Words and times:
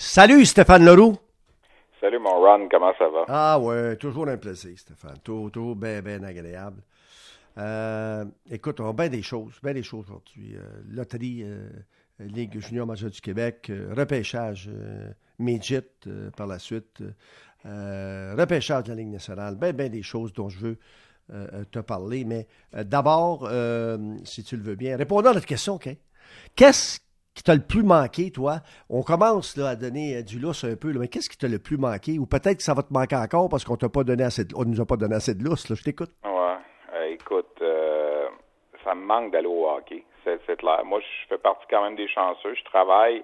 Salut 0.00 0.46
Stéphane 0.46 0.84
Leroux. 0.84 1.16
Salut 2.00 2.20
mon 2.20 2.40
Ron, 2.40 2.68
comment 2.70 2.92
ça 2.96 3.08
va? 3.08 3.24
Ah 3.26 3.58
ouais, 3.58 3.96
toujours 3.96 4.28
un 4.28 4.36
plaisir 4.36 4.78
Stéphane, 4.78 5.18
toujours, 5.24 5.50
toujours 5.50 5.74
bien, 5.74 6.00
bien 6.00 6.22
agréable. 6.22 6.80
Euh, 7.58 8.24
écoute, 8.48 8.78
on 8.78 8.88
a 8.88 8.92
bien 8.92 9.08
des 9.08 9.22
choses, 9.22 9.58
bien 9.60 9.74
des 9.74 9.82
choses 9.82 10.04
aujourd'hui. 10.08 10.54
Euh, 10.54 10.60
loterie, 10.88 11.42
euh, 11.42 11.68
Ligue 12.20 12.60
junior 12.60 12.86
majeure 12.86 13.10
du 13.10 13.20
Québec, 13.20 13.72
repêchage 13.90 14.70
midget 15.38 15.82
par 16.36 16.46
la 16.46 16.60
suite, 16.60 17.02
repêchage 17.64 18.84
de 18.84 18.90
la 18.90 18.94
Ligue 18.96 19.10
nationale, 19.10 19.56
bien, 19.56 19.72
bien 19.72 19.88
des 19.88 20.02
choses 20.02 20.32
dont 20.32 20.48
je 20.48 20.58
veux 20.58 20.78
te 21.70 21.78
parler. 21.78 22.24
Mais 22.24 22.48
d'abord, 22.72 23.48
si 24.24 24.42
tu 24.42 24.56
le 24.56 24.62
veux 24.62 24.74
bien, 24.74 24.96
répondons 24.96 25.30
à 25.30 25.34
notre 25.34 25.46
question, 25.46 25.74
OK? 25.74 25.88
Qu'est-ce 26.56 26.98
qui 27.38 27.44
t'a 27.44 27.54
le 27.54 27.62
plus 27.62 27.84
manqué, 27.84 28.30
toi? 28.30 28.56
On 28.90 29.02
commence 29.02 29.56
là, 29.56 29.68
à 29.70 29.76
donner 29.76 30.22
du 30.22 30.38
lousse 30.38 30.64
un 30.64 30.76
peu, 30.76 30.92
mais 30.92 31.08
qu'est-ce 31.08 31.30
qui 31.30 31.38
t'a 31.38 31.48
le 31.48 31.58
plus 31.58 31.78
manqué? 31.78 32.18
Ou 32.18 32.26
peut-être 32.26 32.58
que 32.58 32.62
ça 32.62 32.74
va 32.74 32.82
te 32.82 32.92
manquer 32.92 33.16
encore 33.16 33.48
parce 33.48 33.64
qu'on 33.64 33.76
t'a 33.76 33.88
pas 33.88 34.04
donné 34.04 34.24
assez 34.24 34.44
de, 34.44 34.54
on 34.56 34.64
nous 34.64 34.80
a 34.80 34.86
pas 34.86 34.96
donné 34.96 35.14
assez 35.14 35.34
de 35.34 35.44
lousse. 35.44 35.72
Je 35.72 35.82
t'écoute. 35.82 36.10
Ouais. 36.24 37.12
écoute, 37.12 37.62
ça 38.84 38.94
me 38.94 39.04
manque 39.04 39.32
d'aller 39.32 39.46
au 39.46 39.68
hockey, 39.68 40.02
c'est 40.24 40.56
clair. 40.56 40.84
Moi, 40.84 41.00
je 41.00 41.28
fais 41.28 41.38
partie 41.38 41.66
quand 41.70 41.82
même 41.82 41.96
des 41.96 42.08
chanceux. 42.08 42.54
Je 42.54 42.64
travaille 42.64 43.22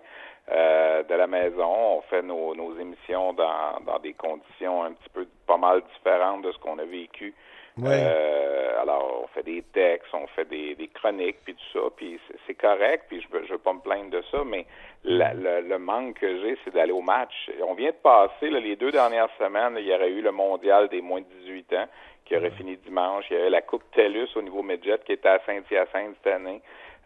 euh, 0.53 1.03
de 1.03 1.15
la 1.15 1.27
maison. 1.27 1.99
On 1.99 2.03
fait 2.03 2.23
nos, 2.23 2.55
nos 2.55 2.79
émissions 2.79 3.33
dans, 3.33 3.81
dans 3.87 3.99
des 3.99 4.13
conditions 4.13 4.85
un 4.85 4.93
petit 4.93 5.09
peu 5.13 5.27
pas 5.47 5.57
mal 5.57 5.83
différentes 5.97 6.43
de 6.43 6.53
ce 6.53 6.59
qu'on 6.59 6.79
a 6.79 6.85
vécu. 6.85 7.35
Euh, 7.83 8.81
alors, 8.81 9.23
on 9.25 9.27
fait 9.29 9.43
des 9.43 9.63
textes, 9.73 10.13
on 10.13 10.27
fait 10.29 10.45
des, 10.45 10.75
des 10.77 10.89
chroniques, 10.89 11.39
puis 11.45 11.55
tout 11.55 11.79
ça, 11.79 11.87
puis 11.97 12.21
c'est 12.47 12.55
correct, 12.55 13.07
puis 13.09 13.21
je 13.21 13.29
veux, 13.37 13.45
je 13.47 13.53
veux 13.53 13.59
pas 13.59 13.73
me 13.73 13.81
plaindre 13.81 14.11
de 14.11 14.23
ça, 14.31 14.45
mais 14.45 14.65
le, 15.05 15.61
le, 15.61 15.79
manque 15.79 16.21
que 16.21 16.41
j'ai, 16.41 16.57
c'est 16.65 16.73
d'aller 16.73 16.93
au 16.93 17.01
match. 17.01 17.51
On 17.67 17.75
vient 17.75 17.91
de 17.91 17.97
passer, 17.97 18.51
les 18.51 18.77
deux 18.77 18.93
dernières 18.93 19.31
semaines, 19.39 19.77
il 19.79 19.87
y 19.87 19.95
aurait 19.95 20.11
eu 20.11 20.23
le 20.23 20.31
mondial 20.31 20.89
des 20.89 21.03
moins 21.03 21.21
de 21.21 21.27
18 21.43 21.73
ans 21.75 21.89
qui 22.25 22.37
aurait 22.37 22.51
fini 22.53 22.77
dimanche. 22.77 23.25
Il 23.31 23.37
y 23.37 23.41
avait 23.41 23.51
la 23.51 23.63
Coupe 23.63 23.83
TELUS 23.93 24.29
au 24.37 24.43
niveau 24.43 24.63
midget 24.63 25.01
qui 25.05 25.13
était 25.13 25.29
à 25.29 25.41
Saint-Hyacinthe 25.45 26.17
cette 26.23 26.33
année. 26.33 26.63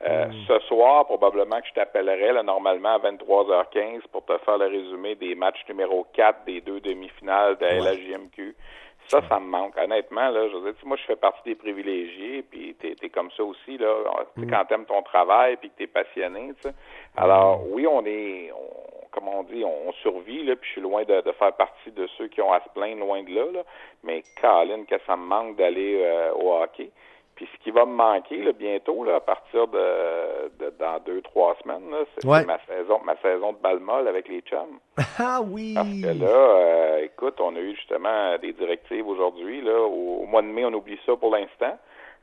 Euh, 0.07 0.27
mm. 0.27 0.33
Ce 0.47 0.59
soir, 0.67 1.07
probablement 1.07 1.61
que 1.61 1.67
je 1.67 1.73
t'appellerai 1.73 2.33
là, 2.33 2.43
normalement 2.45 2.95
à 2.95 2.99
23h15 2.99 4.03
pour 4.13 4.25
te 4.25 4.39
faire 4.39 4.59
le 4.59 4.67
résumé 4.67 5.17
des 5.17 5.35
matchs 5.35 5.65
numéro 5.69 6.07
4 6.13 6.45
des 6.45 6.61
deux 6.61 6.81
demi-finales 6.81 7.57
de 7.57 7.65
la 7.65 7.95
LHJMQ. 7.95 8.55
Ça, 9.09 9.23
ça 9.29 9.41
me 9.41 9.47
manque. 9.47 9.77
Honnêtement, 9.79 10.29
là, 10.29 10.49
je 10.49 10.57
veux 10.57 10.73
dire, 10.73 10.81
moi, 10.85 10.97
je 10.99 11.05
fais 11.05 11.17
partie 11.17 11.43
des 11.45 11.55
privilégiés, 11.55 12.43
puis 12.43 12.75
t'es 12.79 12.95
es 13.01 13.09
comme 13.09 13.31
ça 13.37 13.43
aussi, 13.43 13.79
là. 13.79 13.95
Mm. 14.37 14.51
Quand 14.51 14.65
t'aimes 14.67 14.85
ton 14.85 15.03
travail, 15.03 15.57
puis 15.57 15.71
que 15.71 15.79
t'es 15.79 15.87
passionné, 15.87 16.53
tu 16.57 16.69
sais. 16.69 16.75
Alors, 17.17 17.63
oui, 17.73 17.87
on 17.87 18.05
est, 18.05 18.53
comme 19.11 19.29
on 19.29 19.43
dit, 19.45 19.65
on, 19.65 19.93
survit, 20.03 20.45
là, 20.45 20.57
puis 20.57 20.69
je 20.69 20.73
suis 20.73 20.81
loin 20.83 21.05
de, 21.05 21.23
faire 21.39 21.53
partie 21.55 21.91
de 21.91 22.07
ceux 22.19 22.29
qui 22.29 22.43
ont 22.43 22.53
à 22.53 22.61
se 22.61 22.69
plaindre 22.75 23.01
loin 23.01 23.23
de 23.23 23.35
là, 23.35 23.47
là. 23.53 23.61
Mais 24.05 24.23
Colin, 24.41 24.85
que 24.85 24.97
ça 25.07 25.17
me 25.17 25.25
manque 25.25 25.57
d'aller 25.57 26.03
euh, 26.03 26.33
au 26.35 26.53
hockey. 26.63 26.91
Puis 27.39 27.49
ce 27.55 27.63
qui 27.63 27.71
va 27.71 27.87
me 27.87 27.95
manquer 27.95 28.43
là, 28.43 28.51
bientôt, 28.51 29.05
là, 29.05 29.15
à 29.15 29.21
partir 29.21 29.69
de, 29.69 30.49
de 30.59 30.75
dans 30.77 30.99
deux, 31.07 31.23
trois 31.23 31.57
semaines, 31.63 31.89
c'est 32.19 32.27
ma 32.27 32.59
saison, 32.67 33.01
ma 33.05 33.17
saison 33.19 33.53
de 33.53 33.59
balle 33.59 33.79
molle 33.79 34.09
avec 34.09 34.29
les 34.29 34.41
chums. 34.41 34.81
Ah 35.21 35.41
oui! 35.41 35.75
Parce 35.75 35.89
que 35.89 36.21
là, 36.21 36.27
euh, 36.27 36.98
écoute, 37.19 37.41
on 37.41 37.55
a 37.57 37.61
eu 37.61 37.75
justement 37.75 38.39
des 38.39 38.53
directives 38.53 39.07
aujourd'hui. 39.07 39.61
Là, 39.61 39.81
au, 39.81 40.25
mois 40.27 40.43
de 40.43 40.47
mai, 40.47 40.65
on 40.65 40.73
oublie 40.73 40.99
ça 41.05 41.17
pour 41.17 41.35
l'instant. 41.35 41.77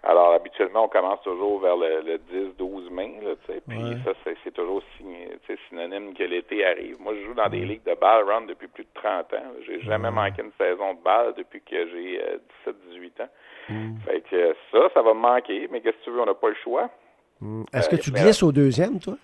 Alors, 0.03 0.33
habituellement, 0.33 0.85
on 0.85 0.87
commence 0.87 1.21
toujours 1.23 1.59
vers 1.59 1.75
le, 1.75 2.17
10-12 2.31 2.91
mai, 2.91 3.19
là, 3.23 3.31
tu 3.45 3.53
sais, 3.53 3.61
puis 3.67 3.77
ça, 4.05 4.11
c'est 4.43 4.53
toujours 4.53 4.83
synonyme 5.69 6.13
que 6.13 6.23
l'été 6.23 6.63
arrive. 6.63 7.01
Moi, 7.01 7.15
je 7.15 7.25
joue 7.25 7.33
dans 7.33 7.49
des 7.49 7.65
ligues 7.65 7.83
de 7.85 7.95
balle 7.95 8.23
run 8.23 8.41
depuis 8.41 8.67
plus 8.67 8.83
de 8.83 8.89
30 8.93 9.33
ans. 9.33 9.51
J'ai 9.65 9.81
jamais 9.81 10.11
manqué 10.11 10.43
une 10.43 10.51
saison 10.59 10.93
de 10.93 10.99
balle 11.03 11.33
depuis 11.35 11.61
que 11.61 11.87
j'ai 11.89 12.21
17-18 12.67 12.71
euh, 13.19 13.23
ans. 13.23 13.29
Mm. 13.69 13.97
Fait 14.05 14.21
que 14.29 14.55
ça, 14.71 14.89
ça 14.93 15.01
va 15.01 15.13
me 15.15 15.19
manquer, 15.19 15.67
mais 15.71 15.81
qu'est-ce 15.81 15.97
que 15.97 16.03
tu 16.03 16.11
veux, 16.11 16.21
on 16.21 16.25
n'a 16.27 16.35
pas 16.35 16.49
le 16.49 16.55
choix. 16.63 16.89
Mm. 17.41 17.63
Est-ce 17.73 17.89
que 17.89 17.95
euh, 17.95 17.99
tu 17.99 18.11
glisses 18.11 18.43
au 18.43 18.51
deuxième, 18.51 18.99
toi? 18.99 19.15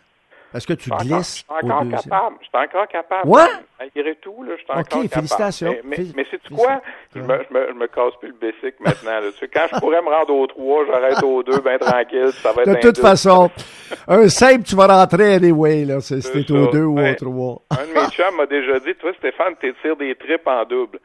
Est-ce 0.53 0.67
que 0.67 0.73
tu 0.73 0.89
glisses 0.89 1.37
Je 1.37 1.63
suis 1.63 1.71
encore 1.71 1.89
capable. 1.89 2.35
Je 2.41 2.47
suis 2.47 2.57
encore 2.57 2.87
capable. 2.87 3.27
Ouais? 3.29 3.47
Malgré 3.79 4.15
tout, 4.15 4.43
là, 4.43 4.51
je 4.57 4.63
suis 4.63 4.71
encore 4.71 4.83
capable. 4.83 5.05
OK, 5.05 5.13
félicitations. 5.13 5.75
Mais, 5.85 5.97
mais, 6.15 6.25
sais-tu 6.29 6.53
quoi? 6.53 6.81
Je 7.15 7.21
me, 7.21 7.27
je, 7.27 7.53
me, 7.53 7.67
je 7.69 7.73
me 7.73 7.87
casse 7.87 8.13
plus 8.19 8.29
le 8.29 8.35
basic 8.35 8.79
maintenant. 8.79 9.19
Là. 9.19 9.31
Tu 9.37 9.47
quand 9.47 9.67
je 9.73 9.79
pourrais 9.79 10.01
me 10.01 10.09
rendre 10.09 10.33
au 10.33 10.47
3, 10.47 10.85
j'arrête 10.87 11.23
au 11.23 11.41
2, 11.43 11.59
bien 11.61 11.77
tranquille. 11.77 12.31
Ça 12.33 12.51
va 12.51 12.63
être 12.63 12.69
De 12.69 12.75
toute 12.81 12.99
façon, 12.99 13.49
un 14.07 14.27
simple, 14.27 14.63
tu 14.63 14.75
vas 14.75 14.87
rentrer 14.87 15.35
anyway, 15.35 15.85
là. 15.85 16.01
C'est, 16.01 16.21
c'était 16.21 16.51
au 16.51 16.67
2 16.67 16.83
ou 16.83 16.99
au 16.99 17.13
3. 17.13 17.61
Un 17.69 17.87
de 17.87 17.93
mes 17.93 18.09
chums 18.11 18.35
m'a 18.35 18.45
déjà 18.45 18.79
dit, 18.79 18.93
toi, 18.95 19.11
Stéphane, 19.17 19.55
t'étires 19.55 19.95
des 19.95 20.15
tripes 20.15 20.47
en 20.47 20.65
double. 20.65 20.99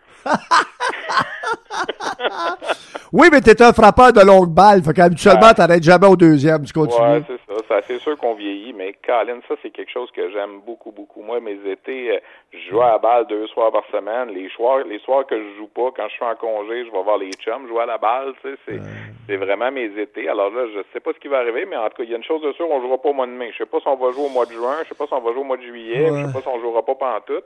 oui, 3.12 3.28
mais 3.30 3.40
t'es 3.40 3.62
un 3.62 3.72
frappeur 3.72 4.12
de 4.12 4.20
longue 4.22 4.50
balle. 4.50 4.82
Fait 4.82 4.92
qu'habituellement, 4.92 5.52
t'arrêtes 5.52 5.84
jamais 5.84 6.06
au 6.06 6.16
deuxième. 6.16 6.64
Tu 6.64 6.72
continues. 6.72 7.00
Ouais, 7.06 7.22
c'est 7.26 7.45
ça. 7.68 7.80
C'est 7.82 7.98
sûr 7.98 8.16
qu'on 8.16 8.34
vieillit, 8.34 8.72
mais 8.72 8.94
Colin, 9.04 9.40
ça, 9.48 9.54
c'est 9.62 9.70
quelque 9.70 9.90
chose 9.90 10.10
que 10.10 10.30
j'aime 10.30 10.60
beaucoup, 10.60 10.92
beaucoup. 10.92 11.22
Moi, 11.22 11.40
mes 11.40 11.58
étés, 11.70 12.16
euh, 12.16 12.20
je 12.52 12.70
joue 12.70 12.80
à 12.80 12.92
la 12.92 12.98
balle 12.98 13.26
deux 13.26 13.46
soirs 13.48 13.72
par 13.72 13.84
semaine. 13.92 14.30
Les 14.30 14.48
soirs, 14.50 14.84
les 14.84 14.98
soirs 15.00 15.26
que 15.26 15.36
je 15.36 15.56
joue 15.56 15.68
pas, 15.68 15.90
quand 15.96 16.08
je 16.08 16.14
suis 16.14 16.24
en 16.24 16.34
congé, 16.34 16.84
je 16.84 16.90
vais 16.90 17.02
voir 17.02 17.18
les 17.18 17.32
chums 17.32 17.66
jouer 17.68 17.82
à 17.82 17.86
la 17.86 17.98
balle. 17.98 18.34
Tu 18.42 18.50
sais, 18.50 18.56
c'est, 18.66 18.80
c'est 19.26 19.36
vraiment 19.36 19.70
mes 19.70 19.90
étés. 19.98 20.28
Alors 20.28 20.50
là, 20.50 20.66
je 20.74 20.80
sais 20.92 21.00
pas 21.00 21.12
ce 21.12 21.18
qui 21.18 21.28
va 21.28 21.38
arriver, 21.38 21.66
mais 21.66 21.76
en 21.76 21.88
tout 21.88 21.96
cas, 21.98 22.02
il 22.04 22.10
y 22.10 22.14
a 22.14 22.16
une 22.16 22.24
chose 22.24 22.42
de 22.42 22.52
sûre, 22.52 22.70
on 22.70 22.80
jouera 22.80 22.98
pas 22.98 23.08
au 23.08 23.14
mois 23.14 23.26
de 23.26 23.32
mai. 23.32 23.50
Je 23.52 23.58
sais 23.58 23.66
pas 23.66 23.80
si 23.80 23.88
on 23.88 23.96
va 23.96 24.10
jouer 24.12 24.26
au 24.26 24.30
mois 24.30 24.46
de 24.46 24.52
juin. 24.52 24.76
Je 24.82 24.88
sais 24.88 24.94
pas 24.94 25.06
si 25.06 25.12
on 25.14 25.20
va 25.20 25.32
jouer 25.32 25.40
au 25.40 25.44
mois 25.44 25.56
de 25.56 25.62
juillet. 25.62 26.06
Je 26.06 26.26
sais 26.26 26.32
pas 26.32 26.40
si 26.40 26.48
on 26.48 26.60
jouera 26.60 26.84
pas 26.84 26.94
pendant 26.94 27.20
tout. 27.20 27.42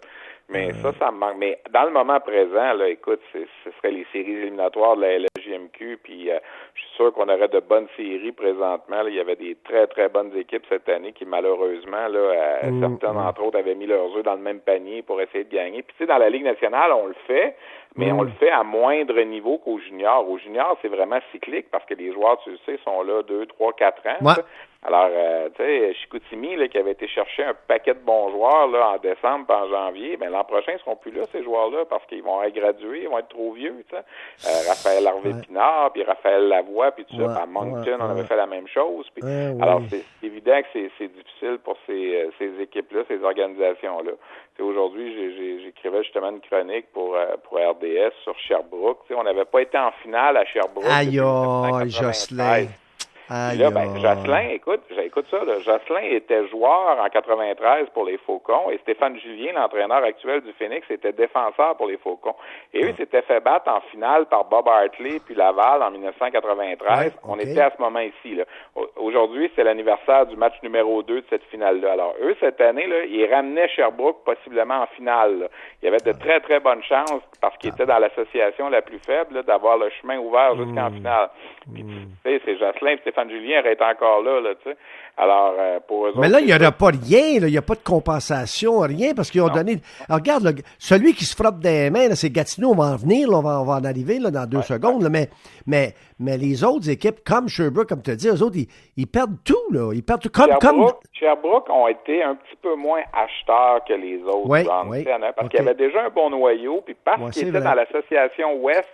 Mais 0.49 0.73
ça, 0.83 0.93
ça 0.99 1.11
me 1.11 1.19
manque. 1.19 1.37
Mais 1.39 1.59
dans 1.71 1.85
le 1.85 1.91
moment 1.91 2.19
présent, 2.21 2.73
là, 2.75 2.89
écoute, 2.89 3.21
ce 3.33 3.71
serait 3.79 3.93
les 3.93 4.07
séries 4.13 4.33
éliminatoires 4.33 4.97
de 4.97 5.03
la 5.03 5.30
Puis 6.03 6.31
euh, 6.31 6.39
je 6.75 6.81
suis 6.81 6.91
sûr 6.97 7.13
qu'on 7.13 7.29
aurait 7.29 7.49
de 7.49 7.61
bonnes 7.61 7.89
séries 7.97 8.33
présentement. 8.33 9.03
Il 9.07 9.15
y 9.15 9.21
avait 9.21 9.37
des 9.37 9.57
très, 9.65 9.87
très 9.87 10.09
bonnes 10.09 10.35
équipes 10.37 10.65
cette 10.69 10.89
année 10.89 11.13
qui, 11.13 11.25
malheureusement, 11.25 12.09
là, 12.09 12.19
euh, 12.19 12.71
mmh, 12.71 12.81
certaines, 12.81 13.17
mmh. 13.17 13.27
entre 13.27 13.43
autres, 13.43 13.59
avaient 13.59 13.75
mis 13.75 13.87
leurs 13.87 14.15
œufs 14.17 14.25
dans 14.25 14.35
le 14.35 14.41
même 14.41 14.61
panier 14.61 15.03
pour 15.03 15.21
essayer 15.21 15.45
de 15.45 15.55
gagner. 15.55 15.83
Puis, 15.83 15.95
tu 15.97 16.05
sais, 16.05 16.07
dans 16.07 16.19
la 16.19 16.31
Ligue 16.31 16.45
nationale, 16.45 16.93
on 16.93 17.07
le 17.07 17.17
fait, 17.27 17.57
mais 17.97 18.13
on 18.13 18.23
mmh. 18.23 18.27
le 18.27 18.33
fait 18.33 18.51
à 18.51 18.63
moindre 18.63 19.21
niveau 19.23 19.59
qu'au 19.59 19.79
junior. 19.79 20.29
Au 20.29 20.39
junior, 20.39 20.79
c'est 20.83 20.89
vraiment 20.89 21.19
cyclique 21.33 21.67
parce 21.71 21.85
que 21.85 21.95
les 21.95 22.13
joueurs, 22.13 22.39
tu 22.45 22.51
le 22.51 22.59
sais, 22.67 22.79
sont 22.85 23.03
là 23.03 23.23
deux, 23.23 23.47
trois, 23.47 23.73
quatre 23.73 24.07
ans. 24.07 24.35
Alors, 24.83 25.09
euh, 25.13 25.51
tu 25.57 25.63
sais, 25.63 25.95
Chicoutimi, 25.95 26.57
là, 26.57 26.67
qui 26.69 26.79
avait 26.79 26.93
été 26.93 27.07
chercher 27.07 27.45
un 27.45 27.55
paquet 27.69 27.93
de 27.93 27.99
bons 28.01 28.31
joueurs 28.31 28.67
là, 28.69 28.93
en 28.93 28.99
décembre 28.99 29.45
en 29.51 29.69
janvier, 29.69 30.17
ben 30.17 30.31
l'an 30.31 30.43
prochain, 30.45 30.73
ils 30.75 30.79
seront 30.79 30.97
plus 30.97 31.11
là, 31.11 31.25
ces 31.33 31.43
joueurs-là, 31.43 31.85
parce 31.85 32.07
qu'ils 32.07 32.23
vont 32.23 32.43
être 32.43 32.55
gradués, 32.55 33.03
ils 33.03 33.09
vont 33.09 33.19
être 33.19 33.29
trop 33.29 33.53
vieux, 33.53 33.85
tu 33.91 33.95
sais. 33.95 34.03
Euh, 34.49 34.69
Raphaël 34.69 35.07
Harvey-Pinard, 35.07 35.93
puis 35.93 36.03
Raphaël 36.03 36.49
Lavoie, 36.49 36.93
puis 36.93 37.05
tout 37.05 37.17
ça. 37.17 37.43
À 37.43 37.47
Moncton, 37.47 37.99
on 38.01 38.11
avait 38.11 38.25
fait 38.25 38.37
la 38.37 38.47
même 38.47 38.67
chose. 38.69 39.07
Puis, 39.15 39.23
alors, 39.61 39.83
c'est 39.91 40.05
évident 40.23 40.61
que 40.63 40.89
c'est 40.97 41.09
difficile 41.09 41.59
pour 41.63 41.77
ces, 41.87 42.15
euh, 42.17 42.31
ces 42.39 42.63
équipes-là, 42.63 43.03
ces 43.09 43.23
organisations-là. 43.23 44.13
Aujourd'hui, 44.61 45.63
j'écrivais 45.65 46.03
justement 46.03 46.31
une 46.31 46.41
chronique 46.41 46.87
pour, 46.93 47.15
euh, 47.17 47.37
pour 47.45 47.59
RDS 47.59 48.13
sur 48.25 48.39
Sherbrooke. 48.39 49.01
sais, 49.09 49.15
on 49.15 49.25
n'avait 49.25 49.45
pas 49.47 49.63
été 49.63 49.79
en 49.79 49.91
finale 50.03 50.37
à 50.37 50.45
Sherbrooke. 50.45 50.85
Aïe, 50.89 51.91
Jocelyn. 51.91 52.67
Puis 53.31 53.59
là, 53.59 53.71
ben, 53.71 53.97
Jocelyn, 53.97 54.49
écoute, 54.51 54.81
écoute 55.05 55.27
ça, 55.31 55.45
là, 55.45 55.61
Jocelyn 55.61 56.03
était 56.03 56.49
joueur 56.49 56.99
en 56.99 57.09
93 57.09 57.87
pour 57.95 58.05
les 58.05 58.19
Faucons 58.19 58.71
et 58.73 58.79
Stéphane 58.79 59.17
Julien, 59.21 59.53
l'entraîneur 59.53 60.03
actuel 60.03 60.41
du 60.41 60.53
Phoenix, 60.55 60.85
était 60.91 61.13
défenseur 61.13 61.77
pour 61.77 61.87
les 61.87 61.97
Faucons. 61.99 62.35
Et 62.75 62.85
eux 62.85 62.93
s'étaient 62.97 63.23
fait 63.23 63.39
battre 63.39 63.71
en 63.71 63.83
finale 63.93 64.27
par 64.27 64.47
Bob 64.47 64.67
Hartley 64.67 65.21
puis 65.25 65.37
Laval 65.37 65.81
en 65.81 65.93
1993. 65.93 67.13
On 67.23 67.39
était 67.39 67.61
à 67.61 67.71
ce 67.71 67.81
moment 67.81 68.01
ici. 68.01 68.35
Là. 68.35 68.45
Aujourd'hui, 68.97 69.49
c'est 69.55 69.63
l'anniversaire 69.63 70.27
du 70.27 70.35
match 70.35 70.55
numéro 70.65 71.05
2 71.05 71.21
de 71.21 71.25
cette 71.31 71.45
finale-là. 71.45 71.93
Alors, 71.93 72.15
eux, 72.21 72.35
cette 72.41 72.61
année, 72.61 72.89
là, 72.89 73.05
ils 73.05 73.33
ramenaient 73.33 73.69
Sherbrooke 73.69 74.25
possiblement 74.25 74.83
en 74.83 74.87
finale. 74.89 75.49
Il 75.81 75.85
y 75.85 75.89
avait 75.89 75.99
de 75.99 76.19
très, 76.19 76.41
très 76.41 76.59
bonnes 76.59 76.83
chances 76.83 77.23
parce 77.41 77.57
qu'ils 77.59 77.71
étaient 77.71 77.87
dans 77.87 77.99
l'association 78.01 78.69
la 78.71 78.83
plus 78.83 78.99
faible 78.99 79.45
d'avoir 79.45 79.79
le 79.79 79.89
chemin 80.01 80.19
ouvert 80.19 80.57
jusqu'en 80.57 80.91
mmh. 80.91 80.95
finale. 80.95 81.31
Puis, 81.73 81.85
tu 81.85 81.95
sais, 82.25 82.41
c'est 82.45 82.59
Jocelyn 82.59 82.93
et 82.93 82.99
Stéphane 82.99 83.20
Julien 83.29 83.61
aurait 83.61 83.73
été 83.75 83.85
encore 83.85 84.23
là, 84.23 84.41
là 84.41 84.55
tu 84.55 84.71
sais. 84.71 84.77
Alors, 85.17 85.55
euh, 85.59 85.81
pour 85.87 86.07
eux 86.07 86.13
Mais 86.17 86.29
là, 86.29 86.41
il 86.41 86.47
n'y 86.47 86.55
aura 86.55 86.73
pas 86.73 86.87
rien, 86.89 87.37
il 87.37 87.45
n'y 87.45 87.59
a 87.59 87.63
pas 87.63 87.75
de 87.75 87.83
compensation, 87.85 88.81
rien, 88.81 89.13
parce 89.15 89.31
qu'ils 89.31 89.43
ont 89.43 89.49
donné. 89.49 89.77
regarde, 90.09 90.63
celui 90.79 91.13
qui 91.13 91.25
se 91.25 91.37
frappe 91.37 91.59
des 91.59 91.91
mains, 91.91 92.15
c'est 92.15 92.31
Gatineau, 92.31 92.71
on 92.71 92.77
va 92.77 92.85
en 92.85 92.97
venir, 92.97 93.29
on, 93.31 93.43
va, 93.43 93.61
en 93.61 93.85
arriver 93.85 94.19
là, 94.19 94.31
dans 94.31 94.47
deux 94.47 94.63
secondes, 94.63 95.07
mais, 95.11 95.29
mais, 95.67 95.93
mais 96.19 96.39
les 96.39 96.65
autres 96.65 96.89
équipes, 96.89 97.23
comme 97.23 97.49
Sherbrooke, 97.49 97.89
comme 97.89 98.03
tu 98.03 98.13
as 98.13 98.17
dit, 98.17 98.29
eux 98.29 98.43
autres, 98.43 98.57
ils, 98.97 99.07
perdent 99.07 99.37
tout, 99.45 99.71
là. 99.71 99.93
Ils 99.93 100.03
perdent 100.03 100.23
tout. 100.23 100.31
Comme, 100.31 100.51
Sherbrooke, 100.51 101.03
Sherbrooke 101.13 101.69
ont 101.69 101.89
été 101.89 102.23
un 102.23 102.37
petit 102.37 102.57
peu 102.63 102.75
moins 102.75 103.03
acheteurs 103.13 103.85
que 103.85 103.93
les 103.93 104.23
autres. 104.23 104.47
Oui, 104.49 104.61
oui. 104.89 105.05
Parce 105.37 105.49
qu'il 105.51 105.59
y 105.59 105.63
avait 105.63 105.75
déjà 105.75 106.05
un 106.05 106.11
bon 106.11 106.31
noyau, 106.31 106.81
puis 106.81 106.97
parce 107.05 107.31
qu'ils 107.33 107.49
étaient 107.49 107.61
dans 107.61 107.75
l'association 107.75 108.55
Ouest, 108.55 108.89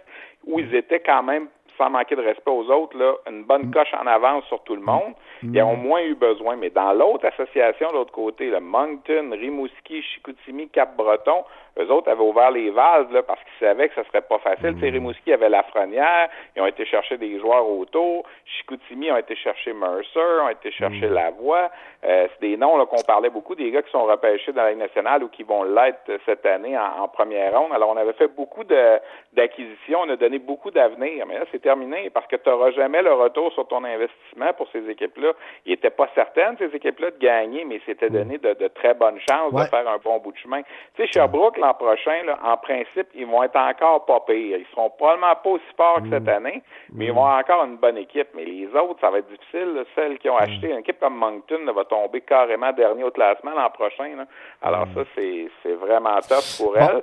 où 0.44 0.58
ils 0.58 0.74
étaient 0.74 1.00
quand 1.00 1.22
même 1.22 1.46
sans 1.78 1.90
manquer 1.90 2.16
de 2.16 2.22
respect 2.22 2.50
aux 2.50 2.70
autres, 2.70 2.96
là, 2.96 3.14
une 3.30 3.44
bonne 3.44 3.66
mm. 3.66 3.70
coche 3.72 3.92
en 3.94 4.06
avance 4.06 4.44
sur 4.44 4.62
tout 4.62 4.74
le 4.74 4.82
monde. 4.82 5.14
Mm. 5.42 5.54
Ils 5.54 5.62
ont 5.62 5.76
moins 5.76 6.02
eu 6.02 6.14
besoin. 6.14 6.56
Mais 6.56 6.70
dans 6.70 6.92
l'autre 6.92 7.26
association, 7.26 7.90
de 7.90 7.94
l'autre 7.94 8.12
côté, 8.12 8.50
le 8.50 8.60
Moncton, 8.60 9.30
Rimouski, 9.32 10.02
Chicoutimi, 10.02 10.68
Cap-Breton, 10.68 11.44
eux 11.78 11.90
autres 11.90 12.10
avaient 12.10 12.22
ouvert 12.22 12.50
les 12.50 12.70
valves 12.70 13.12
là, 13.12 13.22
parce 13.22 13.40
qu'ils 13.40 13.66
savaient 13.66 13.88
que 13.88 13.94
ce 13.94 14.04
serait 14.04 14.22
pas 14.22 14.38
facile. 14.38 14.76
Mmh. 14.76 14.92
Rimouski 14.92 15.32
avait 15.32 15.48
la 15.48 15.62
Frenière, 15.64 16.28
ils 16.54 16.62
ont 16.62 16.66
été 16.66 16.84
chercher 16.86 17.18
des 17.18 17.38
joueurs 17.38 17.68
autour. 17.68 18.24
Chicoutimi 18.44 19.10
ont 19.10 19.16
été 19.16 19.36
chercher 19.36 19.72
Mercer, 19.72 20.42
ont 20.42 20.48
été 20.48 20.70
chercher 20.70 21.08
mmh. 21.08 21.14
Lavoie. 21.14 21.70
Euh, 22.04 22.28
c'est 22.32 22.48
des 22.48 22.56
noms 22.56 22.84
qu'on 22.86 23.02
parlait 23.02 23.30
beaucoup, 23.30 23.54
des 23.54 23.70
gars 23.70 23.82
qui 23.82 23.90
sont 23.90 24.04
repêchés 24.04 24.52
dans 24.52 24.62
la 24.62 24.70
Ligue 24.70 24.78
nationale 24.78 25.22
ou 25.24 25.28
qui 25.28 25.42
vont 25.42 25.64
l'être 25.64 26.10
cette 26.24 26.46
année 26.46 26.76
en, 26.78 27.08
première 27.08 27.58
ronde. 27.58 27.72
Alors, 27.72 27.90
on 27.90 27.96
avait 27.96 28.12
fait 28.12 28.28
beaucoup 28.28 28.64
d'acquisitions, 28.64 30.00
on 30.02 30.10
a 30.10 30.16
donné 30.16 30.38
beaucoup 30.38 30.70
d'avenir. 30.70 31.26
Mais 31.26 31.38
là, 31.38 31.44
c'est 31.50 31.62
terminé 31.62 32.10
parce 32.10 32.26
que 32.26 32.36
tu 32.36 32.48
n'auras 32.48 32.70
jamais 32.72 33.02
le 33.02 33.12
retour 33.12 33.52
sur 33.52 33.66
ton 33.66 33.82
investissement 33.84 34.52
pour 34.56 34.68
ces 34.72 34.88
équipes-là. 34.88 35.32
Il 35.64 35.70
n'était 35.70 35.90
pas 35.90 36.08
certaines, 36.14 36.56
ces 36.58 36.74
équipes-là, 36.74 37.10
de 37.10 37.18
gagner, 37.18 37.64
mais 37.64 37.80
c'était 37.86 38.08
mmh. 38.08 38.12
donné 38.12 38.38
de, 38.38 38.54
de, 38.54 38.68
très 38.68 38.94
bonnes 38.94 39.18
chances 39.28 39.52
de 39.52 39.62
faire 39.64 39.88
un 39.88 39.98
bon 39.98 40.18
bout 40.18 40.32
de 40.32 40.38
chemin. 40.38 40.62
Tu 40.94 41.02
sais, 41.02 41.06
Sherbrooke, 41.08 41.58
l'an 41.66 41.74
prochain, 41.74 42.22
là, 42.24 42.38
en 42.42 42.56
principe, 42.56 43.08
ils 43.14 43.26
vont 43.26 43.42
être 43.42 43.56
encore 43.56 44.04
pas 44.06 44.20
pires. 44.20 44.58
Ils 44.58 44.66
seront 44.72 44.90
probablement 44.90 45.34
pas 45.36 45.50
aussi 45.50 45.64
forts 45.76 46.02
que 46.02 46.10
cette 46.10 46.24
mm. 46.24 46.28
année, 46.28 46.62
mais 46.92 47.06
ils 47.06 47.12
vont 47.12 47.24
avoir 47.24 47.38
encore 47.38 47.64
une 47.64 47.76
bonne 47.76 47.98
équipe. 47.98 48.28
Mais 48.34 48.44
les 48.44 48.66
autres, 48.68 49.00
ça 49.00 49.10
va 49.10 49.18
être 49.18 49.28
difficile. 49.28 49.84
Celles 49.94 50.18
qui 50.18 50.28
ont 50.30 50.36
mm. 50.36 50.42
acheté 50.42 50.70
une 50.70 50.78
équipe 50.78 51.00
comme 51.00 51.16
Moncton 51.16 51.64
va 51.72 51.84
tomber 51.84 52.20
carrément 52.20 52.72
dernier 52.72 53.04
au 53.04 53.10
classement 53.10 53.52
l'an 53.52 53.70
prochain. 53.70 54.26
Alors 54.62 54.86
mm. 54.86 54.94
ça, 54.94 55.00
c'est 55.14 55.74
vraiment 55.74 56.18
top 56.20 56.44
pour 56.58 56.76
elles. 56.78 57.02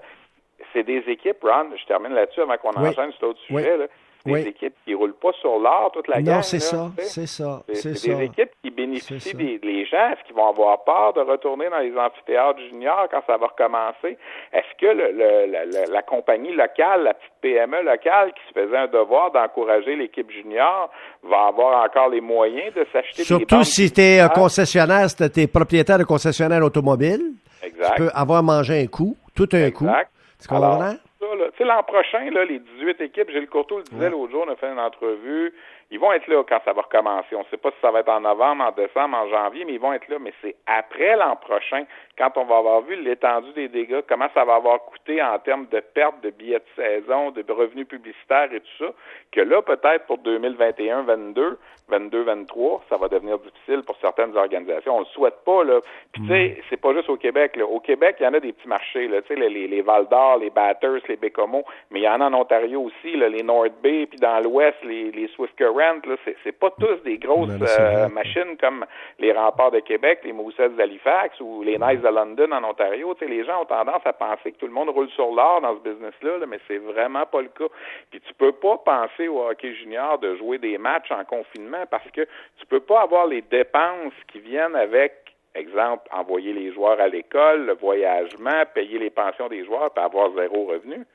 C'est 0.72 0.84
des 0.84 1.04
équipes, 1.08 1.44
Ron, 1.44 1.70
je 1.76 1.86
termine 1.86 2.14
là-dessus 2.14 2.42
avant 2.42 2.58
qu'on 2.58 2.72
enchaîne 2.72 3.12
sur 3.14 3.28
d'autres 3.28 3.42
sujets. 3.42 3.78
Là 3.78 3.86
des 4.26 4.48
équipes 4.48 4.74
qui 4.86 4.92
ne 4.92 4.96
roulent 4.96 5.16
pas 5.16 5.32
sur 5.42 5.60
l'or 5.60 5.92
toute 5.94 6.08
la 6.08 6.22
gang. 6.22 6.36
Non, 6.36 6.42
c'est 6.42 6.60
ça, 6.60 6.92
c'est 6.98 7.28
ça. 7.28 7.64
C'est 7.74 7.92
des 7.92 8.24
équipes 8.24 8.52
qui 8.64 8.70
bénéficient 8.72 9.36
des 9.36 9.60
les 9.62 9.86
gens. 9.86 10.12
Est-ce 10.12 10.24
qu'ils 10.26 10.36
vont 10.36 10.50
avoir 10.50 10.84
peur 10.84 11.14
de 11.14 11.20
retourner 11.20 11.70
dans 11.70 11.80
les 11.80 11.96
amphithéâtres 11.98 12.60
juniors 12.70 13.08
quand 13.12 13.22
ça 13.28 13.38
va 13.38 13.48
recommencer? 13.48 14.18
Est-ce 14.54 14.78
que 14.80 14.86
le, 14.86 15.12
le, 15.12 15.92
la, 15.92 16.02
compagnie 16.02 16.54
locale, 16.54 17.04
la 17.04 17.14
petite 17.14 17.32
PME 17.42 17.84
locale 17.84 18.32
qui 18.34 18.42
se 18.54 18.60
faisait 18.60 18.78
un 18.78 18.88
devoir 18.88 19.32
d'encourager 19.32 19.96
l'équipe 19.96 20.30
junior 20.32 20.90
va 21.24 21.48
avoir 21.48 21.84
encore 21.84 22.10
les 22.10 22.22
moyens 22.22 22.74
de 22.74 22.86
s'acheter 22.92 23.24
Surtout 23.24 23.64
si 23.64 23.92
tu 23.92 24.02
es 24.02 24.26
concessionnaire, 24.34 25.10
si 25.10 25.30
tu 25.30 25.42
es 25.42 25.48
propriétaire 25.48 25.98
de 25.98 26.06
concessionnaire 26.06 26.64
automobile. 26.64 27.22
Exact. 27.62 27.96
Tu 27.96 28.04
peux 28.04 28.10
avoir 28.14 28.44
mangé 28.44 28.82
un 28.82 28.88
coup, 28.88 29.16
tout 29.36 29.50
un 29.54 29.72
coup. 29.72 29.88
Tu 30.42 30.48
comprends? 30.48 30.96
L'an 31.64 31.84
prochain, 31.84 32.30
là, 32.32 32.46
les 32.46 32.60
18 32.60 33.02
équipes, 33.02 33.30
Gilles 33.32 33.48
Courteau 33.48 33.78
le 33.78 33.84
disait 33.84 34.10
l'autre 34.10 34.32
jour, 34.32 34.46
on 34.48 34.52
a 34.52 34.56
fait 34.56 34.72
une 34.72 34.80
entrevue, 34.80 35.54
ils 35.94 36.00
vont 36.00 36.12
être 36.12 36.28
là 36.28 36.44
quand 36.50 36.60
ça 36.66 36.74
va 36.74 36.82
recommencer. 36.82 37.36
On 37.36 37.42
ne 37.42 37.46
sait 37.52 37.58
pas 37.58 37.70
si 37.70 37.78
ça 37.80 37.92
va 37.92 38.00
être 38.00 38.10
en 38.10 38.22
novembre, 38.22 38.64
en 38.64 38.72
décembre, 38.72 39.16
en 39.16 39.30
janvier, 39.30 39.64
mais 39.64 39.74
ils 39.74 39.80
vont 39.80 39.94
être 39.94 40.08
là. 40.08 40.18
Mais 40.20 40.34
c'est 40.42 40.56
après 40.66 41.16
l'an 41.16 41.36
prochain, 41.36 41.86
quand 42.18 42.32
on 42.36 42.46
va 42.46 42.58
avoir 42.58 42.82
vu 42.82 42.96
l'étendue 42.96 43.54
des 43.54 43.68
dégâts, 43.68 44.02
comment 44.10 44.28
ça 44.34 44.44
va 44.44 44.56
avoir 44.56 44.84
coûté 44.86 45.22
en 45.22 45.38
termes 45.38 45.68
de 45.68 45.80
perte 45.82 46.20
de 46.22 46.32
billets 46.32 46.60
de 46.60 46.84
saison, 46.84 47.30
de 47.30 47.46
revenus 47.48 47.88
publicitaires 47.88 48.52
et 48.52 48.60
tout 48.60 48.86
ça, 48.86 48.92
que 49.32 49.42
là, 49.42 49.62
peut-être 49.62 50.08
pour 50.08 50.18
2021-22, 50.18 51.58
22-23, 51.92 52.82
ça 52.90 52.98
va 52.98 53.08
devenir 53.08 53.38
difficile 53.40 53.84
pour 53.84 53.96
certaines 53.98 54.36
organisations. 54.36 54.98
On 54.98 55.00
le 55.00 55.06
souhaite 55.06 55.44
pas, 55.46 55.64
là. 55.64 55.80
Puis, 56.12 56.22
tu 56.22 56.28
sais, 56.28 56.58
mm. 56.58 56.64
c'est 56.70 56.82
pas 56.82 56.94
juste 56.94 57.10
au 57.10 57.18
Québec, 57.18 57.56
là. 57.56 57.66
Au 57.66 57.80
Québec, 57.80 58.16
il 58.20 58.24
y 58.24 58.28
en 58.28 58.34
a 58.34 58.40
des 58.40 58.54
petits 58.54 58.68
marchés, 58.68 59.08
là. 59.08 59.22
Tu 59.22 59.34
sais, 59.34 59.36
les, 59.36 59.68
les 59.68 59.82
Val 59.82 60.08
d'Or, 60.08 60.38
les 60.38 60.50
Batters, 60.50 61.02
les 61.08 61.18
Bécomo, 61.18 61.64
mais 61.92 62.00
il 62.00 62.04
y 62.04 62.10
en 62.10 62.22
a 62.22 62.26
en 62.26 62.34
Ontario 62.34 62.82
aussi, 62.82 63.16
là, 63.16 63.30
les 63.30 63.44
North 63.44 63.74
Bay, 63.82 64.06
puis 64.06 64.20
dans 64.20 64.40
l'Ouest, 64.40 64.78
les, 64.84 65.12
les 65.12 65.28
Swift 65.30 65.56
Current, 65.58 65.83
là. 66.06 66.16
C'est 66.44 66.52
pas 66.52 66.72
tous 66.80 67.04
des 67.04 67.18
grosses 67.18 67.50
euh, 67.80 68.10
machines 68.10 68.58
comme 68.60 68.86
les 69.20 69.32
remparts 69.32 69.72
de 69.72 69.80
Québec, 69.80 70.20
les 70.24 70.34
Moussets 70.34 70.70
d'Halifax 70.70 71.40
ou 71.40 71.64
les 71.64 71.78
Nice 71.78 72.02
de 72.02 72.08
London 72.08 72.52
en 72.52 72.64
Ontario. 72.64 73.16
Les 73.22 73.44
gens 73.44 73.62
ont 73.62 73.66
tendance 73.66 74.02
à 74.06 74.14
penser 74.14 74.52
que 74.52 74.58
tout 74.58 74.68
le 74.68 74.74
monde 74.74 74.90
roule 74.90 75.10
sur 75.10 75.32
l'or 75.32 75.62
dans 75.62 75.76
ce 75.78 75.90
business-là, 75.90 76.38
là, 76.40 76.46
mais 76.46 76.60
c'est 76.68 76.78
vraiment 76.78 77.26
pas 77.26 77.42
le 77.42 77.50
cas. 77.50 77.68
Puis 78.12 78.22
tu 78.22 78.34
peux 78.34 78.52
pas 78.52 78.78
penser 78.78 79.28
au 79.28 79.48
hockey 79.48 79.74
junior 79.76 80.20
de 80.20 80.36
jouer 80.36 80.58
des 80.58 80.78
matchs 80.78 81.12
en 81.12 81.24
confinement 81.26 81.86
parce 81.90 82.10
que 82.12 82.22
tu 82.60 82.66
peux 82.68 82.80
pas 82.80 83.02
avoir 83.02 83.28
les 83.28 83.42
dépenses 83.42 84.14
qui 84.32 84.40
viennent 84.40 84.76
avec 84.76 85.24
exemple, 85.56 86.08
envoyer 86.12 86.54
les 86.54 86.72
joueurs 86.74 87.00
à 87.00 87.08
l'école, 87.08 87.66
le 87.66 87.74
voyagement, 87.74 88.64
payer 88.74 88.98
les 89.00 89.10
pensions 89.10 89.48
des 89.48 89.64
joueurs, 89.66 89.92
puis 89.92 90.04
avoir 90.04 90.32
zéro 90.36 90.66
revenu. 90.66 91.06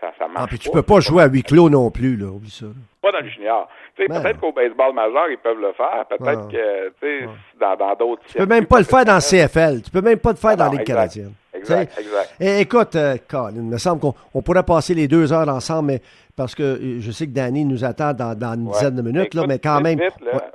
Ça, 0.00 0.12
ça 0.18 0.28
marche 0.28 0.44
ah, 0.44 0.46
puis 0.46 0.58
tu 0.58 0.70
peux 0.70 0.82
pas 0.82 1.00
jouer 1.00 1.22
à 1.22 1.26
huis 1.26 1.42
clos 1.42 1.70
non 1.70 1.90
plus, 1.90 2.16
là, 2.16 2.26
oublie 2.26 2.50
ça. 2.50 2.66
Pas 3.00 3.10
dans 3.10 3.20
le 3.20 3.28
junior. 3.28 3.68
Ben 3.96 4.06
peut-être 4.06 4.40
qu'au 4.40 4.52
baseball 4.52 4.92
majeur, 4.92 5.30
ils 5.30 5.38
peuvent 5.38 5.60
le 5.60 5.72
faire. 5.72 6.04
Peut-être 6.08 6.48
que, 6.48 6.88
tu 7.00 7.26
sais, 7.26 7.28
dans 7.58 7.94
d'autres... 7.94 8.22
Tu 8.26 8.38
peux 8.38 8.46
même 8.46 8.66
pas 8.66 8.78
le 8.78 8.84
faire 8.84 9.04
dans 9.04 9.16
le 9.16 9.20
CFL. 9.20 9.82
Tu 9.82 9.90
peux 9.90 10.02
même 10.02 10.18
pas 10.18 10.30
le 10.30 10.36
faire 10.36 10.50
ah 10.50 10.56
dans 10.56 10.70
les 10.70 10.84
Canadiens. 10.84 11.30
Exact, 11.58 11.98
exact. 11.98 12.34
Et, 12.40 12.60
écoute, 12.60 12.96
euh, 12.96 13.16
il 13.54 13.62
me 13.62 13.78
semble 13.78 14.00
qu'on 14.00 14.42
pourrait 14.42 14.62
passer 14.62 14.94
les 14.94 15.08
deux 15.08 15.32
heures 15.32 15.48
ensemble, 15.48 15.92
mais 15.92 16.00
parce 16.36 16.54
que 16.54 16.62
euh, 16.62 17.00
je 17.00 17.10
sais 17.10 17.26
que 17.26 17.32
Danny 17.32 17.64
nous 17.64 17.84
attend 17.84 18.12
dans, 18.12 18.54
une 18.54 18.70
dizaine 18.70 18.94
de 18.94 19.02
minutes, 19.02 19.34
là, 19.34 19.44
mais 19.46 19.58
quand 19.58 19.80
même. 19.80 19.98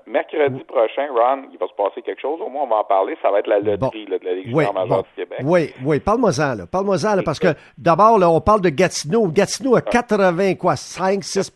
Mercredi 0.07 0.63
prochain, 0.63 1.07
Ron, 1.11 1.43
il 1.51 1.57
va 1.57 1.67
se 1.67 1.73
passer 1.75 2.01
quelque 2.01 2.21
chose. 2.21 2.39
Au 2.39 2.49
moins, 2.49 2.63
on 2.63 2.67
va 2.67 2.77
en 2.77 2.83
parler. 2.83 3.17
Ça 3.21 3.31
va 3.31 3.39
être 3.39 3.47
la 3.47 3.59
loterie 3.59 4.05
de 4.05 4.19
la 4.23 4.33
Ligue 4.33 4.55
oui, 4.55 4.63
majeure 4.73 5.03
du 5.03 5.09
Québec. 5.15 5.39
Oui, 5.43 5.73
oui. 5.83 5.99
Parle-moi-en, 5.99 6.55
là. 6.55 6.65
Parle-moi-en, 6.71 7.21
parce 7.23 7.39
que 7.39 7.47
d'abord, 7.77 8.17
là, 8.17 8.29
on 8.29 8.39
parle 8.39 8.61
de 8.61 8.69
Gatineau. 8.69 9.27
Gatineau 9.27 9.75
a 9.75 9.81
80, 9.81 10.55
quoi, 10.55 10.75
5, 10.75 11.23
6 11.23 11.51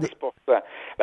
des... 0.00 0.08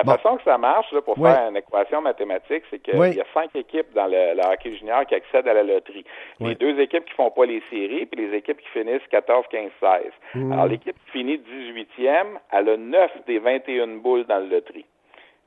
La 0.05 0.17
façon 0.17 0.37
que 0.37 0.43
ça 0.43 0.57
marche, 0.57 0.91
là, 0.93 1.01
pour 1.01 1.15
faire 1.15 1.49
une 1.49 1.57
équation 1.57 2.01
mathématique, 2.01 2.63
c'est 2.69 2.79
qu'il 2.79 2.95
y 2.95 3.21
a 3.21 3.25
cinq 3.33 3.53
équipes 3.55 3.93
dans 3.93 4.07
le, 4.07 4.39
hockey 4.51 4.75
junior 4.77 5.05
qui 5.05 5.15
accèdent 5.15 5.47
à 5.47 5.53
la 5.53 5.63
loterie. 5.63 6.05
Les 6.39 6.55
deux 6.55 6.79
équipes 6.79 7.05
qui 7.05 7.13
font 7.13 7.31
pas 7.31 7.45
les 7.45 7.61
séries, 7.69 8.05
puis 8.05 8.27
les 8.27 8.37
équipes 8.37 8.59
qui 8.61 8.69
finissent 8.69 9.05
14, 9.11 9.45
15, 9.51 9.71
16. 9.79 10.43
Alors, 10.51 10.67
l'équipe 10.67 10.95
qui 11.05 11.11
finit 11.11 11.37
18e, 11.37 12.39
elle 12.51 12.69
a 12.69 12.77
9 12.77 13.11
des 13.27 13.39
21 13.39 13.97
boules 13.97 14.25
dans 14.25 14.39
la 14.39 14.45
loterie. 14.45 14.85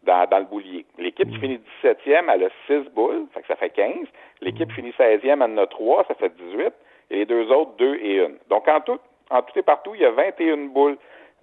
Dans, 0.03 0.27
dans, 0.29 0.39
le 0.39 0.45
boulier. 0.45 0.85
L'équipe 0.99 1.31
qui 1.31 1.39
finit 1.39 1.61
17e, 1.85 2.25
elle 2.29 2.45
a 2.45 2.49
6 2.67 2.91
boules, 2.91 3.27
fait 3.33 3.41
que 3.41 3.47
ça 3.47 3.57
fait 3.57 3.71
15. 3.71 3.95
L'équipe 4.41 4.69
qui 4.69 4.75
finit 4.75 4.91
16e, 4.91 5.21
elle 5.23 5.43
en 5.43 5.57
a 5.59 5.67
3, 5.67 6.05
ça 6.09 6.15
fait 6.15 6.33
18. 6.37 6.73
Et 7.11 7.19
les 7.19 7.27
deux 7.27 7.49
autres, 7.53 7.71
2 7.79 7.95
et 8.03 8.21
1. 8.21 8.31
Donc, 8.51 8.67
en 8.67 8.81
tout, 8.81 8.99
en 9.31 9.43
tout 9.43 9.59
et 9.59 9.63
partout, 9.63 9.95
il 9.95 10.01
y 10.01 10.05
a 10.05 10.11
21 10.11 10.57
boules 10.73 10.99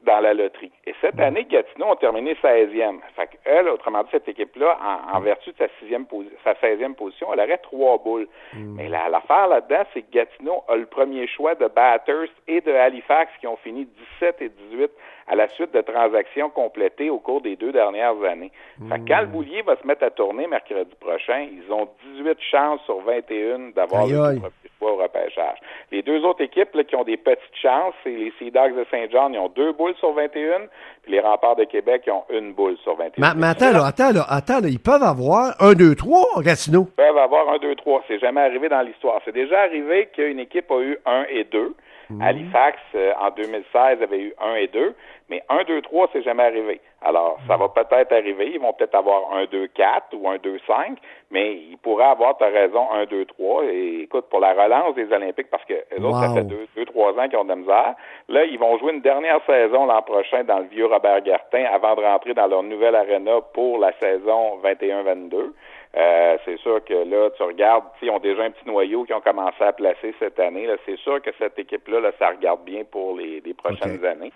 dans 0.06 0.20
la 0.20 0.34
loterie. 0.34 0.72
Et 0.86 0.94
cette 1.02 1.20
année, 1.20 1.46
Gatineau 1.46 1.92
a 1.92 1.96
terminé 1.96 2.34
16e. 2.36 3.00
Fait 3.16 3.28
qu'elle, 3.28 3.68
autrement 3.70 4.04
dit, 4.04 4.10
cette 4.12 4.28
équipe-là, 4.28 4.78
en, 5.14 5.20
vertu 5.20 5.52
de 5.52 5.58
sa, 5.58 5.68
sixième 5.80 6.06
sa 6.44 6.54
16e 6.54 6.96
position, 6.96 7.34
elle 7.34 7.40
aurait 7.40 7.58
trois 7.58 7.98
boules. 7.98 8.28
Mm. 8.54 8.76
Mais 8.76 8.90
l'affaire 8.90 9.48
là-dedans, 9.48 9.84
c'est 9.94 10.02
que 10.04 10.12
Gatineau 10.12 10.64
a 10.68 10.76
le 10.76 10.86
premier 10.86 11.28
choix 11.28 11.56
de 11.56 11.68
Batters 11.68 12.30
et 12.48 12.62
de 12.62 12.72
Halifax 12.72 13.32
qui 13.40 13.48
ont 13.48 13.58
fini 13.58 13.88
17 14.20 14.42
et 14.42 14.50
18 14.72 14.92
à 15.30 15.36
la 15.36 15.48
suite 15.50 15.74
de 15.74 15.82
transactions 15.82 16.50
complétées 16.50 17.10
au 17.10 17.20
cours 17.20 17.42
des 17.42 17.56
deux 17.56 17.72
dernières 17.72 18.22
années. 18.24 18.52
Fait 18.90 19.00
quand 19.08 19.22
le 19.22 19.28
hmm. 19.28 19.32
boulier 19.32 19.62
va 19.62 19.76
se 19.76 19.86
mettre 19.86 20.04
à 20.04 20.10
tourner 20.10 20.48
mercredi 20.48 20.94
prochain, 21.00 21.48
ils 21.52 21.72
ont 21.72 21.88
18 22.16 22.38
chances 22.52 22.82
sur 22.86 23.00
21 23.02 23.72
d'avoir 23.76 24.08
le 24.08 24.40
au 24.82 24.96
repêchage. 24.96 25.58
Les 25.92 26.02
deux 26.02 26.24
autres 26.24 26.42
équipes 26.42 26.72
qui 26.88 26.96
ont 26.96 27.04
des 27.04 27.18
petites 27.18 27.56
chances, 27.62 27.94
c'est 28.04 28.12
les 28.12 28.32
Sea 28.40 28.52
Dogs 28.52 28.76
de 28.76 28.86
Saint-Jean, 28.90 29.32
ils 29.32 29.40
ont 29.40 29.50
deux 29.50 29.74
boules 29.74 29.96
sur 30.00 30.14
21, 30.14 30.68
puis 31.04 31.12
les 31.12 31.20
Remparts 31.20 31.58
de 31.58 31.66
Québec, 31.66 32.04
ils 32.08 32.12
ont 32.12 32.24
une 32.30 32.54
boule 32.54 32.78
sur 32.84 32.96
21. 32.96 33.34
Mais, 33.36 33.48
attends, 33.48 33.72
là, 33.72 33.86
attends, 33.86 34.12
là, 34.12 34.26
attends, 34.30 34.62
ils 34.64 34.80
peuvent 34.80 35.04
avoir 35.04 35.56
un, 35.60 35.74
deux, 35.74 35.96
trois, 35.96 36.26
Gatineau? 36.42 36.88
Ils 36.90 37.04
peuvent 37.04 37.18
avoir 37.18 37.50
un, 37.50 37.58
deux, 37.58 37.76
trois. 37.76 38.04
C'est 38.08 38.20
jamais 38.20 38.42
arrivé 38.42 38.70
dans 38.70 38.82
l'histoire. 38.82 39.22
C'est 39.26 39.34
déjà 39.34 39.62
arrivé 39.62 40.10
qu'une 40.14 40.40
équipe 40.40 40.72
a 40.72 40.80
eu 40.82 40.98
un 41.06 41.26
et 41.30 41.44
deux. 41.46 41.76
Hmm. 42.10 42.22
Halifax, 42.22 42.80
euh, 42.96 43.12
en 43.20 43.30
2016, 43.32 44.02
avait 44.02 44.20
eu 44.20 44.34
un 44.42 44.56
et 44.56 44.68
deux. 44.68 44.96
Mais 45.30 45.44
1, 45.50 45.64
2, 45.64 45.82
3, 45.82 46.10
c'est 46.12 46.24
jamais 46.24 46.44
arrivé. 46.44 46.82
Alors, 47.02 47.38
ça 47.48 47.56
va 47.56 47.70
peut-être 47.70 48.12
arriver. 48.12 48.52
Ils 48.54 48.60
vont 48.60 48.74
peut-être 48.74 48.96
avoir 48.96 49.34
1, 49.34 49.46
2, 49.46 49.68
4 49.68 50.14
ou 50.14 50.28
1, 50.28 50.38
2, 50.38 50.60
5, 50.66 50.98
mais 51.32 51.54
ils 51.54 51.78
pourraient 51.78 52.06
avoir, 52.06 52.38
tu 52.38 52.44
raison, 52.44 52.92
1, 52.92 53.06
2, 53.06 53.26
3. 53.26 53.64
Et 53.66 54.02
écoute, 54.02 54.26
pour 54.30 54.40
la 54.40 54.54
relance 54.54 54.96
des 54.96 55.12
Olympiques, 55.12 55.50
parce 55.50 55.64
que 55.66 55.76
les 55.96 56.04
autres, 56.04 56.20
ça 56.20 56.34
fait 56.34 56.44
2, 56.44 56.68
2, 56.76 56.86
3 56.86 57.20
ans 57.20 57.30
qu'ils 57.30 57.38
ont 57.38 57.44
de 57.44 57.50
la 57.50 57.56
misère. 57.56 57.96
Là, 58.28 58.44
ils 58.46 58.60
vont 58.60 58.78
jouer 58.80 58.94
une 58.94 59.02
dernière 59.02 59.40
saison 59.46 59.86
l'an 59.86 60.02
prochain 60.02 60.44
dans 60.44 60.60
le 60.60 60.66
vieux 60.66 60.88
Robert 60.88 61.22
Gartin 61.22 61.64
avant 61.72 61.96
de 61.96 62.02
rentrer 62.02 62.34
dans 62.34 62.48
leur 62.48 62.64
nouvelle 62.64 62.96
arena 62.96 63.40
pour 63.54 63.78
la 63.78 63.92
saison 63.94 64.60
21-22. 64.64 65.54
Euh, 65.98 66.38
c'est 66.46 66.60
sûr 66.60 66.84
que 66.86 66.94
là, 66.94 67.32
tu 67.36 67.42
regardes, 67.42 67.86
ils 68.04 68.12
ont 68.12 68.20
déjà 68.20 68.44
un 68.44 68.52
petit 68.52 68.68
noyau 68.68 69.06
qui 69.06 69.14
ont 69.14 69.22
commencé 69.22 69.62
à 69.64 69.74
placer 69.74 70.14
cette 70.20 70.40
année. 70.40 70.68
Là, 70.68 70.76
c'est 70.86 71.00
sûr 71.00 71.20
que 71.20 71.32
cette 71.40 71.58
équipe-là, 71.58 72.00
là, 72.00 72.12
ça 72.20 72.30
regarde 72.30 72.64
bien 72.64 72.84
pour 72.84 73.18
les, 73.18 73.42
prochaines 73.58 74.06
années. 74.06 74.32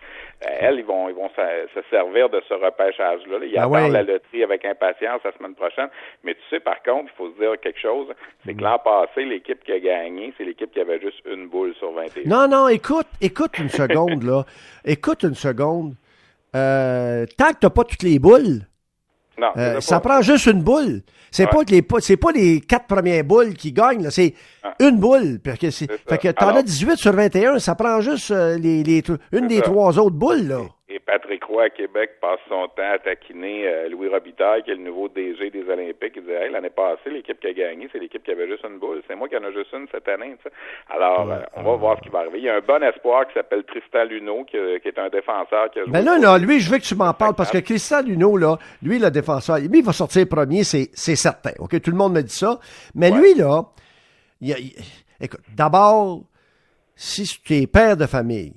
Euh, 0.46 0.50
elles, 0.60 0.80
ils 0.80 0.86
vont, 0.86 1.10
ils 1.10 1.16
vont 1.16 1.30
se, 1.30 1.80
servir 1.92 2.30
de 2.30 2.42
ce 2.50 2.56
repêchage-là. 2.56 3.38
Ils 3.44 3.58
ah 3.58 3.66
attendent 3.66 3.92
la 3.92 4.02
loterie 4.02 4.44
avec 4.44 4.66
impatience 4.66 5.22
la 5.24 5.32
semaine 5.34 5.54
prochaine. 5.54 5.90
Mais 6.24 6.34
tu 6.34 6.42
sais, 6.50 6.60
par 6.60 6.82
contre, 6.82 7.12
il 7.14 7.18
faut 7.18 7.30
se 7.30 7.40
dire 7.40 7.60
quelque 7.62 7.80
chose, 7.80 8.08
c'est 8.44 8.56
que 8.56 8.60
mm. 8.60 8.64
l'an 8.64 8.80
passé, 8.80 9.24
l'équipe 9.24 9.64
qui 9.64 9.74
a 9.74 9.80
gagné, 9.80 10.34
c'est 10.38 10.46
l'équipe 10.46 10.72
qui 10.72 10.80
avait 10.80 11.00
juste 11.00 11.22
une 11.32 11.48
boule 11.48 11.76
sur 11.76 11.92
21. 11.92 12.24
Non, 12.26 12.48
non, 12.48 12.68
écoute, 12.68 13.08
écoute 13.22 13.60
une 13.60 13.70
seconde, 13.70 14.24
là. 14.24 14.44
Écoute 14.86 15.22
une 15.22 15.36
seconde. 15.36 15.94
euh, 16.56 17.26
tant 17.38 17.52
que 17.54 17.60
tu 17.60 17.66
n'as 17.66 17.70
pas 17.70 17.84
toutes 17.84 18.04
les 18.04 18.18
boules, 18.18 18.62
Non, 19.40 19.48
euh, 19.58 19.82
ça 19.82 20.00
prend 20.00 20.22
juste 20.22 20.46
une 20.46 20.62
boule. 20.62 21.02
C'est 21.32 21.46
Ouais. 21.46 21.50
pas 21.52 21.63
les 21.68 21.84
c'est 22.02 22.18
pas 22.18 22.32
les 22.32 22.62
quatre 22.62 22.86
premières 22.86 23.24
boules 23.24 23.54
qui 23.56 23.72
gagnent, 23.72 24.10
c'est 24.12 24.36
Ah. 24.63 24.75
une 24.80 24.98
boule. 24.98 25.40
Parce 25.44 25.58
que 25.58 25.72
c'est, 25.72 25.88
fait 26.08 26.18
que 26.20 26.28
t'en 26.30 26.48
as 26.48 26.50
Alors- 26.52 26.63
18 26.63 26.98
sur 26.98 27.12
21, 27.13 27.58
ça 27.60 27.74
prend 27.74 28.00
juste 28.02 28.30
euh, 28.32 28.58
les, 28.60 28.84
les, 28.84 29.04
une 29.32 29.48
des 29.48 29.58
ça. 29.58 29.62
trois 29.63 29.98
autres 29.98 30.16
boules, 30.16 30.48
là. 30.48 30.60
Patrick 31.13 31.43
Roy 31.43 31.65
à 31.65 31.70
Québec 31.70 32.12
passe 32.20 32.39
son 32.50 32.67
temps 32.75 32.91
à 32.91 32.98
taquiner 32.98 33.67
euh, 33.67 33.88
Louis 33.89 34.08
Robitaille, 34.08 34.63
qui 34.63 34.72
est 34.72 34.75
le 34.75 34.82
nouveau 34.82 35.10
DG 35.10 35.51
des 35.51 35.62
Olympiques. 35.70 36.13
Il 36.15 36.24
disait 36.24 36.46
hey, 36.48 36.51
l'année 36.51 36.72
passée, 36.72 37.12
l'équipe 37.12 37.39
qui 37.39 37.46
a 37.48 37.53
gagné, 37.53 37.88
c'est 37.91 38.00
l'équipe 38.00 38.24
qui 38.24 38.32
avait 38.32 38.48
juste 38.48 38.63
une 38.67 38.79
boule. 38.79 39.03
C'est 39.08 39.13
moi 39.15 39.29
qui 39.29 39.38
en 39.38 39.43
a 39.43 39.51
juste 39.51 39.72
une 39.74 39.86
cette 39.91 40.08
année. 40.08 40.36
Alors, 40.89 41.32
euh, 41.32 41.41
on 41.55 41.62
va 41.62 41.75
voir 41.75 41.98
ce 41.98 42.01
qui 42.01 42.10
va 42.10 42.20
arriver. 42.20 42.39
Il 42.39 42.46
y 42.46 42.50
a 42.50 42.55
un 42.55 42.62
bon 42.62 42.82
espoir 42.82 43.27
qui 43.27 43.36
s'appelle 43.36 43.63
Tristan 43.63 44.05
Luneau, 44.05 44.43
qui, 44.46 44.58
euh, 44.58 44.79
qui 44.79 44.88
est 44.88 44.98
un 44.98 45.10
défenseur 45.10 45.70
qui 45.72 45.79
a 45.79 45.84
joué 45.84 45.91
Ben 45.91 46.03
là, 46.03 46.38
lui, 46.39 46.60
je 46.60 46.72
veux 46.72 46.79
que 46.79 46.84
tu 46.84 46.96
m'en 46.96 47.13
parles 47.13 47.36
parce 47.36 47.51
que 47.51 47.60
Christian 47.60 48.01
Luneau, 48.01 48.36
là, 48.36 48.58
lui, 48.82 48.98
le 48.98 49.12
défenseur, 49.12 49.60
lui, 49.60 49.79
il 49.79 49.86
va 49.86 49.93
sortir 49.93 50.25
premier, 50.27 50.63
c'est, 50.63 50.89
c'est 50.93 51.15
certain. 51.15 51.51
OK? 51.60 51.79
Tout 51.79 51.91
le 51.91 51.98
monde 51.98 52.13
me 52.13 52.22
dit 52.24 52.34
ça. 52.36 52.60
Mais 52.96 53.12
Ouais. 53.12 53.20
lui, 53.20 53.34
là, 53.36 53.62
il 54.41 54.51
a- 54.51 54.58
il- 54.58 54.74
écoute, 55.22 55.41
d'abord, 55.55 56.22
si 56.96 57.24
tu 57.43 57.53
es 57.53 57.67
père 57.67 57.98
de 57.98 58.08
famille, 58.08 58.53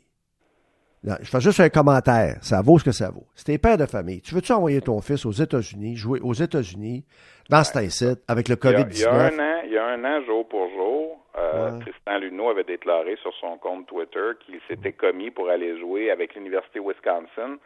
je 1.20 1.30
fais 1.30 1.40
juste 1.40 1.60
un 1.60 1.68
commentaire, 1.68 2.36
ça 2.42 2.62
vaut 2.62 2.78
ce 2.78 2.84
que 2.84 2.92
ça 2.92 3.10
vaut. 3.10 3.26
Si 3.34 3.44
tu 3.44 3.52
es 3.52 3.58
père 3.58 3.78
de 3.78 3.86
famille, 3.86 4.20
tu 4.22 4.34
veux-tu 4.34 4.52
envoyer 4.52 4.80
ton 4.80 5.00
fils 5.00 5.24
aux 5.24 5.30
États-Unis, 5.32 5.96
jouer 5.96 6.20
aux 6.20 6.32
États-Unis, 6.34 7.04
dans 7.48 7.62
cet 7.62 7.90
site, 7.90 8.20
avec 8.26 8.48
le 8.48 8.56
Il 8.62 8.70
y, 8.70 8.74
a, 8.74 8.80
il 8.80 8.98
y 8.98 9.04
COVID-19? 9.04 9.08
a 9.08 9.12
un 9.26 9.38
an, 9.38 9.60
il 9.66 9.72
y 9.72 9.78
a 9.78 9.86
un 9.86 10.04
an, 10.04 10.24
jour 10.26 10.48
pour 10.48 10.68
jour, 10.70 11.18
euh, 11.38 11.70
Ouais. 11.70 11.78
Tristan 11.80 12.18
Luneau 12.18 12.48
avait 12.50 12.64
déclaré 12.64 13.16
sur 13.22 13.32
son 13.40 13.56
compte 13.58 13.86
Twitter 13.86 14.32
qu'il 14.44 14.58
s'était 14.68 14.92
commis 14.92 15.30
pour 15.30 15.48
aller 15.48 15.78
jouer 15.78 16.10
avec 16.10 16.34
l'Université 16.34 16.80
Wisconsin. 16.80 17.58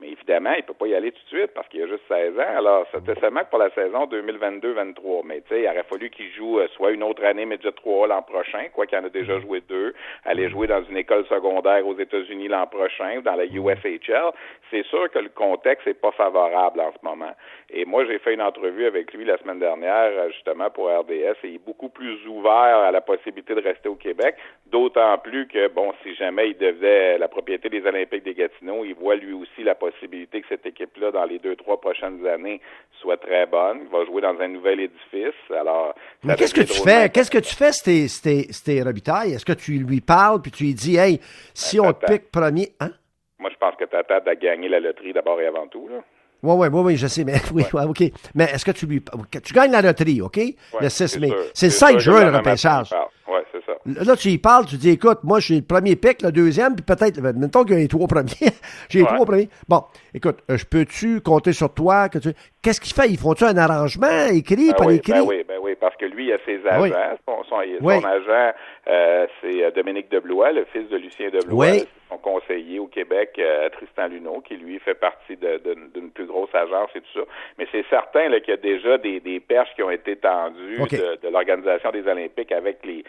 Mais 0.00 0.10
évidemment, 0.10 0.52
il 0.56 0.62
peut 0.62 0.74
pas 0.74 0.86
y 0.86 0.94
aller 0.94 1.10
tout 1.10 1.22
de 1.24 1.38
suite 1.38 1.52
parce 1.54 1.66
qu'il 1.68 1.82
a 1.82 1.88
juste 1.88 2.06
16 2.06 2.38
ans. 2.38 2.56
Alors, 2.56 2.86
c'était 2.94 3.18
seulement 3.18 3.44
pour 3.50 3.58
la 3.58 3.68
saison 3.70 4.06
2022-23. 4.06 5.22
Mais 5.24 5.40
tu 5.40 5.48
sais, 5.48 5.62
il 5.62 5.66
aurait 5.66 5.82
fallu 5.82 6.08
qu'il 6.10 6.30
joue 6.34 6.60
euh, 6.60 6.68
soit 6.76 6.92
une 6.92 7.02
autre 7.02 7.24
année 7.24 7.44
Midget 7.44 7.72
3 7.72 8.06
l'an 8.06 8.22
prochain, 8.22 8.66
quoi 8.72 8.86
qu'il 8.86 8.96
en 8.96 9.04
a 9.04 9.08
déjà 9.08 9.40
joué 9.40 9.60
deux, 9.68 9.94
aller 10.24 10.48
jouer 10.50 10.68
dans 10.68 10.84
une 10.84 10.96
école 10.96 11.26
secondaire 11.26 11.84
aux 11.84 11.98
États-Unis 11.98 12.46
l'an 12.46 12.68
prochain 12.68 13.18
ou 13.18 13.22
dans 13.22 13.34
la 13.34 13.46
USHL. 13.46 14.30
C'est 14.70 14.86
sûr 14.86 15.10
que 15.10 15.18
le 15.18 15.30
contexte 15.30 15.88
est 15.88 16.00
pas 16.00 16.12
favorable 16.12 16.80
en 16.80 16.92
ce 16.92 17.04
moment. 17.04 17.34
Et 17.70 17.84
moi, 17.84 18.04
j'ai 18.06 18.20
fait 18.20 18.34
une 18.34 18.42
entrevue 18.42 18.86
avec 18.86 19.12
lui 19.12 19.24
la 19.24 19.36
semaine 19.38 19.58
dernière, 19.58 20.12
euh, 20.12 20.30
justement 20.30 20.70
pour 20.70 20.86
RDS, 20.86 21.42
et 21.42 21.48
il 21.48 21.54
est 21.56 21.64
beaucoup 21.66 21.88
plus 21.88 22.24
ouvert 22.28 22.52
à 22.52 22.92
la 22.92 23.00
possibilité 23.00 23.52
de 23.52 23.62
rester 23.62 23.88
au 23.88 23.96
Québec, 23.96 24.36
d'autant 24.66 25.18
plus 25.18 25.48
que, 25.48 25.66
bon, 25.66 25.92
si 26.04 26.14
jamais 26.14 26.50
il 26.50 26.56
devenait 26.56 27.18
la 27.18 27.26
propriété 27.26 27.68
des 27.68 27.84
Olympiques 27.84 28.22
des 28.22 28.34
Gatineaux, 28.34 28.84
il 28.84 28.94
voit 28.94 29.16
lui 29.16 29.32
aussi 29.32 29.64
la 29.64 29.74
possibilité 29.74 29.87
que 29.90 30.48
cette 30.48 30.66
équipe-là, 30.66 31.10
dans 31.10 31.24
les 31.24 31.38
deux, 31.38 31.56
trois 31.56 31.80
prochaines 31.80 32.26
années, 32.26 32.60
soit 33.00 33.16
très 33.16 33.46
bonne. 33.46 33.86
Va 33.92 34.04
jouer 34.04 34.22
dans 34.22 34.38
un 34.40 34.48
nouvel 34.48 34.80
édifice. 34.80 35.34
Alors, 35.50 35.94
Mais 36.22 36.32
ça 36.32 36.36
qu'est-ce 36.36 36.54
que 36.54 36.60
tu 36.62 36.80
fais? 36.82 37.08
Qu'est-ce 37.10 37.30
que 37.30 37.38
tu 37.38 37.54
fais, 37.54 37.72
c'était, 37.72 38.82
Robitaille? 38.82 39.32
Est-ce 39.32 39.44
que 39.44 39.52
tu 39.52 39.72
lui 39.72 40.00
parles 40.00 40.40
puis 40.42 40.50
tu 40.50 40.64
lui 40.64 40.74
dis, 40.74 40.96
hey, 40.96 41.20
si 41.54 41.78
Ben, 41.78 41.88
on 41.88 41.92
te 41.92 42.06
pique 42.06 42.30
premier, 42.30 42.68
hein? 42.80 42.90
Moi, 43.38 43.50
je 43.52 43.56
pense 43.58 43.76
que 43.76 43.84
tu 43.84 43.96
attends 43.96 44.18
de 44.18 44.34
gagner 44.34 44.68
la 44.68 44.80
loterie 44.80 45.12
d'abord 45.12 45.40
et 45.40 45.46
avant 45.46 45.66
tout. 45.68 45.88
Là. 45.88 45.98
Oui, 46.42 46.54
oui, 46.56 46.68
oui, 46.70 46.80
oui, 46.84 46.96
je 46.96 47.06
sais, 47.06 47.24
mais 47.24 47.34
oui, 47.52 47.64
ouais, 47.72 47.84
OK. 47.84 48.02
Mais 48.34 48.44
est-ce 48.44 48.64
que 48.64 48.70
tu 48.70 48.86
lui. 48.86 49.02
Tu 49.42 49.52
gagnes 49.52 49.72
la 49.72 49.82
loterie, 49.82 50.22
OK? 50.22 50.38
le 50.80 50.88
6 50.88 51.18
mai. 51.18 51.32
C'est 51.54 51.66
le 51.66 51.72
5 51.72 51.94
que 51.94 51.98
juin, 51.98 52.30
le 52.30 52.36
repêchage. 52.36 52.90
Là, 53.86 54.16
tu 54.16 54.30
y 54.30 54.38
parles, 54.38 54.66
tu 54.66 54.76
dis, 54.76 54.90
écoute, 54.90 55.18
moi, 55.22 55.40
j'ai 55.40 55.56
le 55.56 55.62
premier 55.62 55.96
pic, 55.96 56.22
le 56.22 56.32
deuxième, 56.32 56.74
puis 56.74 56.84
peut-être, 56.84 57.20
ben, 57.20 57.36
mettons 57.38 57.64
qu'il 57.64 57.74
y 57.74 57.76
a 57.76 57.78
les 57.80 57.88
trois 57.88 58.06
premiers. 58.06 58.32
j'ai 58.88 58.98
les 58.98 59.04
Ouais. 59.04 59.12
trois 59.14 59.24
premiers. 59.26 59.48
Bon, 59.68 59.84
écoute, 60.18 60.38
euh, 60.50 60.56
je 60.56 60.66
peux-tu 60.66 61.20
compter 61.20 61.52
sur 61.52 61.72
toi? 61.72 62.08
que 62.08 62.18
tu... 62.18 62.28
Qu'est-ce 62.62 62.80
qu'il 62.80 62.92
fait? 62.94 63.08
Ils 63.08 63.18
font-tu 63.18 63.44
un 63.44 63.56
arrangement 63.56 64.26
écrit, 64.32 64.68
Ben 64.70 64.74
pas 64.76 64.84
oui, 64.86 64.96
écrit? 64.96 65.12
ben 65.12 65.22
oui, 65.26 65.44
ben 65.46 65.58
oui, 65.62 65.74
parce 65.80 65.96
que 65.96 66.04
lui, 66.06 66.26
il 66.26 66.32
a 66.32 66.38
ses 66.44 66.60
agents. 66.66 66.82
Oui. 66.82 66.90
Son, 67.26 67.44
son- 67.44 67.62
Oui. 67.80 67.94
son 68.00 68.04
agent, 68.04 68.52
euh, 68.88 69.26
c'est 69.40 69.64
euh, 69.64 69.70
Dominique 69.70 70.10
Deblois, 70.10 70.52
le 70.52 70.64
fils 70.72 70.88
de 70.88 70.96
Lucien 70.96 71.30
Deblois, 71.30 71.86
son 72.10 72.18
conseiller 72.18 72.78
au 72.80 72.86
Québec, 72.86 73.30
euh, 73.38 73.68
Tristan 73.70 74.08
Luneau, 74.08 74.40
qui 74.40 74.56
lui 74.56 74.78
fait 74.80 74.94
partie 74.94 75.36
de- 75.36 75.58
de- 75.64 75.76
d'une 75.94 76.10
plus 76.10 76.26
grosse 76.26 76.52
agence 76.54 76.90
et 76.96 77.00
tout 77.00 77.20
ça. 77.20 77.24
Mais 77.58 77.66
c'est 77.70 77.84
certain 77.88 78.28
là, 78.28 78.40
qu'il 78.40 78.50
y 78.54 78.56
a 78.56 78.60
déjà 78.60 78.98
des, 78.98 79.20
des 79.20 79.40
perches 79.40 79.72
qui 79.76 79.82
ont 79.82 79.90
été 79.90 80.16
tendues 80.16 80.78
de, 80.78 81.18
de 81.22 81.28
l'organisation 81.32 81.90
des 81.92 82.06
Olympiques 82.08 82.50
avec 82.52 82.78
les, 82.84 83.04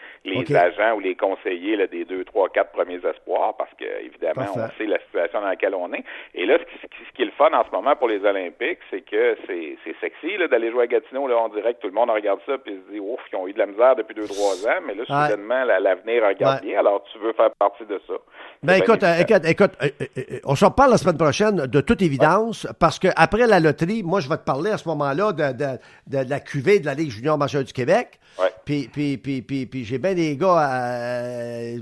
agents 0.56 0.94
ou 0.96 1.00
les 1.00 1.14
conseillers 1.16 1.76
là, 1.76 1.86
des 1.86 2.04
deux, 2.04 2.24
trois, 2.24 2.48
quatre 2.50 2.70
premiers 2.72 3.00
espoirs, 3.04 3.56
parce 3.56 3.72
que 3.74 3.84
évidemment, 4.04 4.34
Parfait. 4.44 4.60
on 4.60 4.78
sait 4.78 4.86
la 4.86 4.98
situation 5.00 5.40
dans 5.40 5.48
laquelle 5.48 5.74
on 5.74 5.92
est. 5.92 6.04
Et 6.34 6.46
là, 6.46 6.56
ce 6.58 6.64
qui, 6.64 6.78
ce 6.82 6.86
qui- 6.86 6.99
ce 7.08 7.16
qui 7.16 7.22
est 7.22 7.26
le 7.26 7.32
fun 7.32 7.50
en 7.52 7.64
ce 7.64 7.70
moment 7.70 7.96
pour 7.96 8.08
les 8.08 8.24
Olympiques, 8.24 8.78
c'est 8.90 9.00
que 9.02 9.36
c'est 9.46 9.76
c'est 9.84 9.94
sexy 10.00 10.36
là, 10.38 10.48
d'aller 10.48 10.70
jouer 10.70 10.84
à 10.84 10.86
Gatineau. 10.86 11.26
Là, 11.28 11.36
on 11.44 11.48
dirait 11.48 11.74
que 11.74 11.80
tout 11.80 11.86
le 11.88 11.92
monde 11.94 12.10
regarde 12.10 12.40
ça 12.46 12.52
et 12.66 12.70
se 12.70 12.92
dit 12.92 13.00
ouf, 13.00 13.20
ils 13.32 13.36
ont 13.36 13.46
eu 13.48 13.52
de 13.52 13.58
la 13.58 13.66
misère 13.66 13.96
depuis 13.96 14.14
deux, 14.14 14.26
trois 14.26 14.54
ans, 14.66 14.80
mais 14.86 14.94
là, 14.94 15.02
Ouais. 15.08 15.28
soudainement, 15.30 15.64
la- 15.64 15.80
l'avenir 15.80 16.22
regarde 16.26 16.62
Ouais. 16.62 16.70
bien, 16.70 16.78
alors 16.80 17.02
tu 17.12 17.18
veux 17.18 17.32
faire 17.32 17.50
partie 17.58 17.84
de 17.86 18.00
ça. 18.06 18.14
Ben 18.62 18.74
écoute, 18.74 19.02
euh, 19.02 19.20
écoute, 19.20 19.44
écoute, 19.46 19.70
euh, 19.82 19.88
euh, 20.00 20.06
euh, 20.18 20.38
on 20.44 20.54
s'en 20.54 20.68
reparle 20.68 20.90
la 20.90 20.98
semaine 20.98 21.16
prochaine 21.18 21.56
de 21.66 21.80
toute 21.80 22.02
évidence, 22.02 22.66
parce 22.78 22.98
que 22.98 23.08
après 23.16 23.46
la 23.46 23.60
loterie, 23.60 24.02
moi 24.02 24.20
je 24.20 24.28
vais 24.28 24.36
te 24.36 24.44
parler 24.44 24.70
à 24.70 24.78
ce 24.78 24.88
moment-là 24.88 25.32
de, 25.32 25.52
de, 25.52 25.78
de, 26.18 26.24
de 26.24 26.30
la 26.30 26.40
cuvée 26.40 26.78
de 26.80 26.86
la 26.86 26.94
Ligue 26.94 27.10
junior 27.10 27.38
majeure 27.38 27.64
du 27.64 27.72
Québec. 27.72 28.18
Puis, 28.64 28.88
puis, 28.92 29.18
puis, 29.18 29.42
puis, 29.42 29.66
puis 29.66 29.84
j'ai 29.84 29.98
bien 29.98 30.14
des 30.14 30.36
gars 30.36 30.54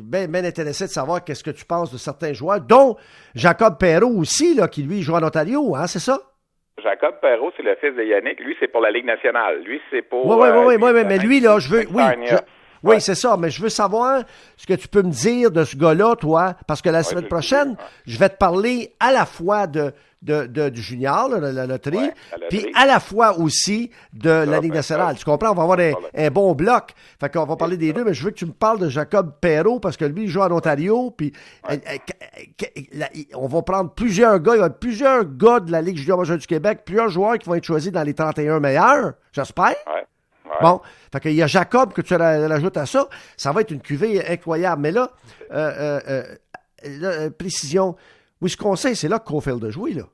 bien, 0.01 0.27
bien 0.29 0.45
intéressés 0.45 0.85
de 0.87 0.91
savoir 0.91 1.23
qu'est-ce 1.23 1.45
que 1.45 1.51
tu 1.51 1.65
penses 1.65 1.93
de 1.93 1.99
certains 1.99 2.33
joueurs, 2.33 2.61
dont 2.61 2.97
Jacob 3.35 3.79
Perrault 3.79 4.17
aussi, 4.19 4.55
là, 4.55 4.67
qui 4.69 4.83
lui 4.83 4.98
joue 5.03 5.15
en 5.15 5.23
Ontario, 5.23 5.75
hein, 5.77 5.87
c'est 5.87 5.99
ça? 5.99 6.19
Jacob 6.83 7.15
Perrault, 7.21 7.53
c'est 7.57 7.63
le 7.65 7.75
fils 7.81 7.95
de 7.97 8.03
Yannick. 8.05 8.39
Lui, 8.41 8.57
c'est 8.61 8.69
pour 8.69 8.81
la 8.81 8.91
Ligue 8.91 9.05
nationale. 9.07 9.63
Lui, 9.65 9.81
c'est 9.91 10.03
pour. 10.03 10.25
Oui, 10.27 10.37
oui, 10.41 10.49
euh, 10.49 10.53
oui, 10.61 10.65
oui, 10.67 10.77
lui, 10.77 10.85
oui, 10.99 11.05
mais 11.09 11.19
lui, 11.19 11.41
là, 11.41 11.59
je 11.59 11.69
veux. 11.69 11.85
Oui, 11.93 12.03
je- 12.25 12.37
oui, 12.83 12.95
Ouais. 12.95 13.01
c'est 13.01 13.15
ça, 13.15 13.37
mais 13.37 13.51
je 13.51 13.61
veux 13.63 13.69
savoir 13.69 14.23
ce 14.57 14.67
que 14.67 14.75
tu 14.75 14.89
peux 14.89 15.03
me 15.03 15.11
dire 15.13 15.51
de 15.51 15.65
ce 15.65 15.77
gars-là, 15.77 16.17
toi, 16.17 16.55
parce 16.67 16.83
que 16.83 16.89
la 16.91 17.03
semaine 17.03 17.27
prochaine, 17.29 17.71
ouais. 17.71 17.77
je 18.07 18.19
vais 18.19 18.29
te 18.29 18.37
parler 18.37 18.95
à 19.01 19.13
la 19.13 19.27
fois 19.27 19.67
de, 19.67 19.93
de, 20.23 20.47
de- 20.47 20.69
du 20.69 20.83
junior, 20.83 21.29
là, 21.29 21.39
la, 21.39 21.53
la 21.53 21.67
loterie, 21.67 22.11
la 22.33 22.49
puis 22.49 22.67
à 22.75 22.87
la 22.87 22.99
fois 22.99 23.39
aussi 23.39 23.91
de 24.13 24.31
la 24.31 24.59
Ligue 24.61 24.71
ben, 24.73 24.79
nationale. 24.79 25.15
ça, 25.15 25.19
Tu 25.21 25.25
comprends? 25.25 25.51
On 25.51 25.55
va 25.55 25.63
avoir 25.63 25.79
un, 25.79 26.31
bon 26.31 26.55
bloc. 26.55 26.91
Fait 27.21 27.33
qu'on 27.33 27.45
va 27.45 27.55
parler 27.57 27.77
des 27.77 27.93
deux, 27.93 28.03
mais 28.05 28.15
je 28.15 28.25
veux 28.25 28.31
que 28.31 28.37
tu 28.37 28.47
me 28.47 28.53
parles 28.53 28.81
de 28.81 28.89
Jacob 28.89 29.35
Perrault, 29.41 29.79
parce 29.79 29.97
que 29.97 30.05
lui, 30.05 30.25
il 30.25 30.29
joue 30.29 30.41
en 30.41 30.51
Ontario, 30.51 31.13
puis 31.17 31.33
euh, 31.71 31.77
euh, 31.77 32.67
la- 32.95 33.09
on 33.35 33.47
va 33.47 33.63
prendre 33.63 33.91
plusieurs 33.93 34.39
gars, 34.41 34.57
il 34.57 34.61
y 34.61 34.63
a 34.65 34.71
plusieurs 34.71 35.25
gars 35.25 35.61
de 35.61 35.71
la 35.71 35.81
Ligue 35.83 35.97
junior 35.99 36.19
majeure 36.19 36.39
du 36.39 36.47
Québec, 36.49 36.81
plusieurs 36.85 37.09
joueurs 37.11 37.39
qui 37.39 37.49
vont 37.49 37.55
être 37.55 37.65
choisis 37.65 37.93
dans 37.93 38.03
les 38.03 38.15
31 38.15 38.59
meilleurs, 38.61 39.13
j'espère. 39.33 39.75
Ouais. 40.49 40.57
Bon, 40.63 40.81
fait 41.13 41.21
qu'il 41.21 41.35
y 41.35 41.43
a 41.43 41.47
Jacob 41.47 41.93
que 41.93 42.01
tu 42.01 42.15
ra- 42.15 42.49
rajoutes 42.49 42.77
à 42.77 42.87
ça. 42.87 43.09
Ça 43.37 43.53
va 43.53 43.61
être 43.61 43.71
une 43.71 43.81
cuvée 43.81 44.27
incroyable. 44.27 44.83
Mais 44.83 44.91
là, 44.93 45.11
euh, 45.53 45.73
euh, 45.99 46.01
euh, 46.09 46.23
là, 47.01 47.09
euh, 47.09 47.31
précision. 47.31 47.97
Wisconsin, 48.41 48.95
c'est 48.95 49.09
là 49.09 49.19
que 49.19 49.25
Caulfield 49.27 49.65
a 49.65 49.71
joué, 49.71 49.93
là. 49.95 50.05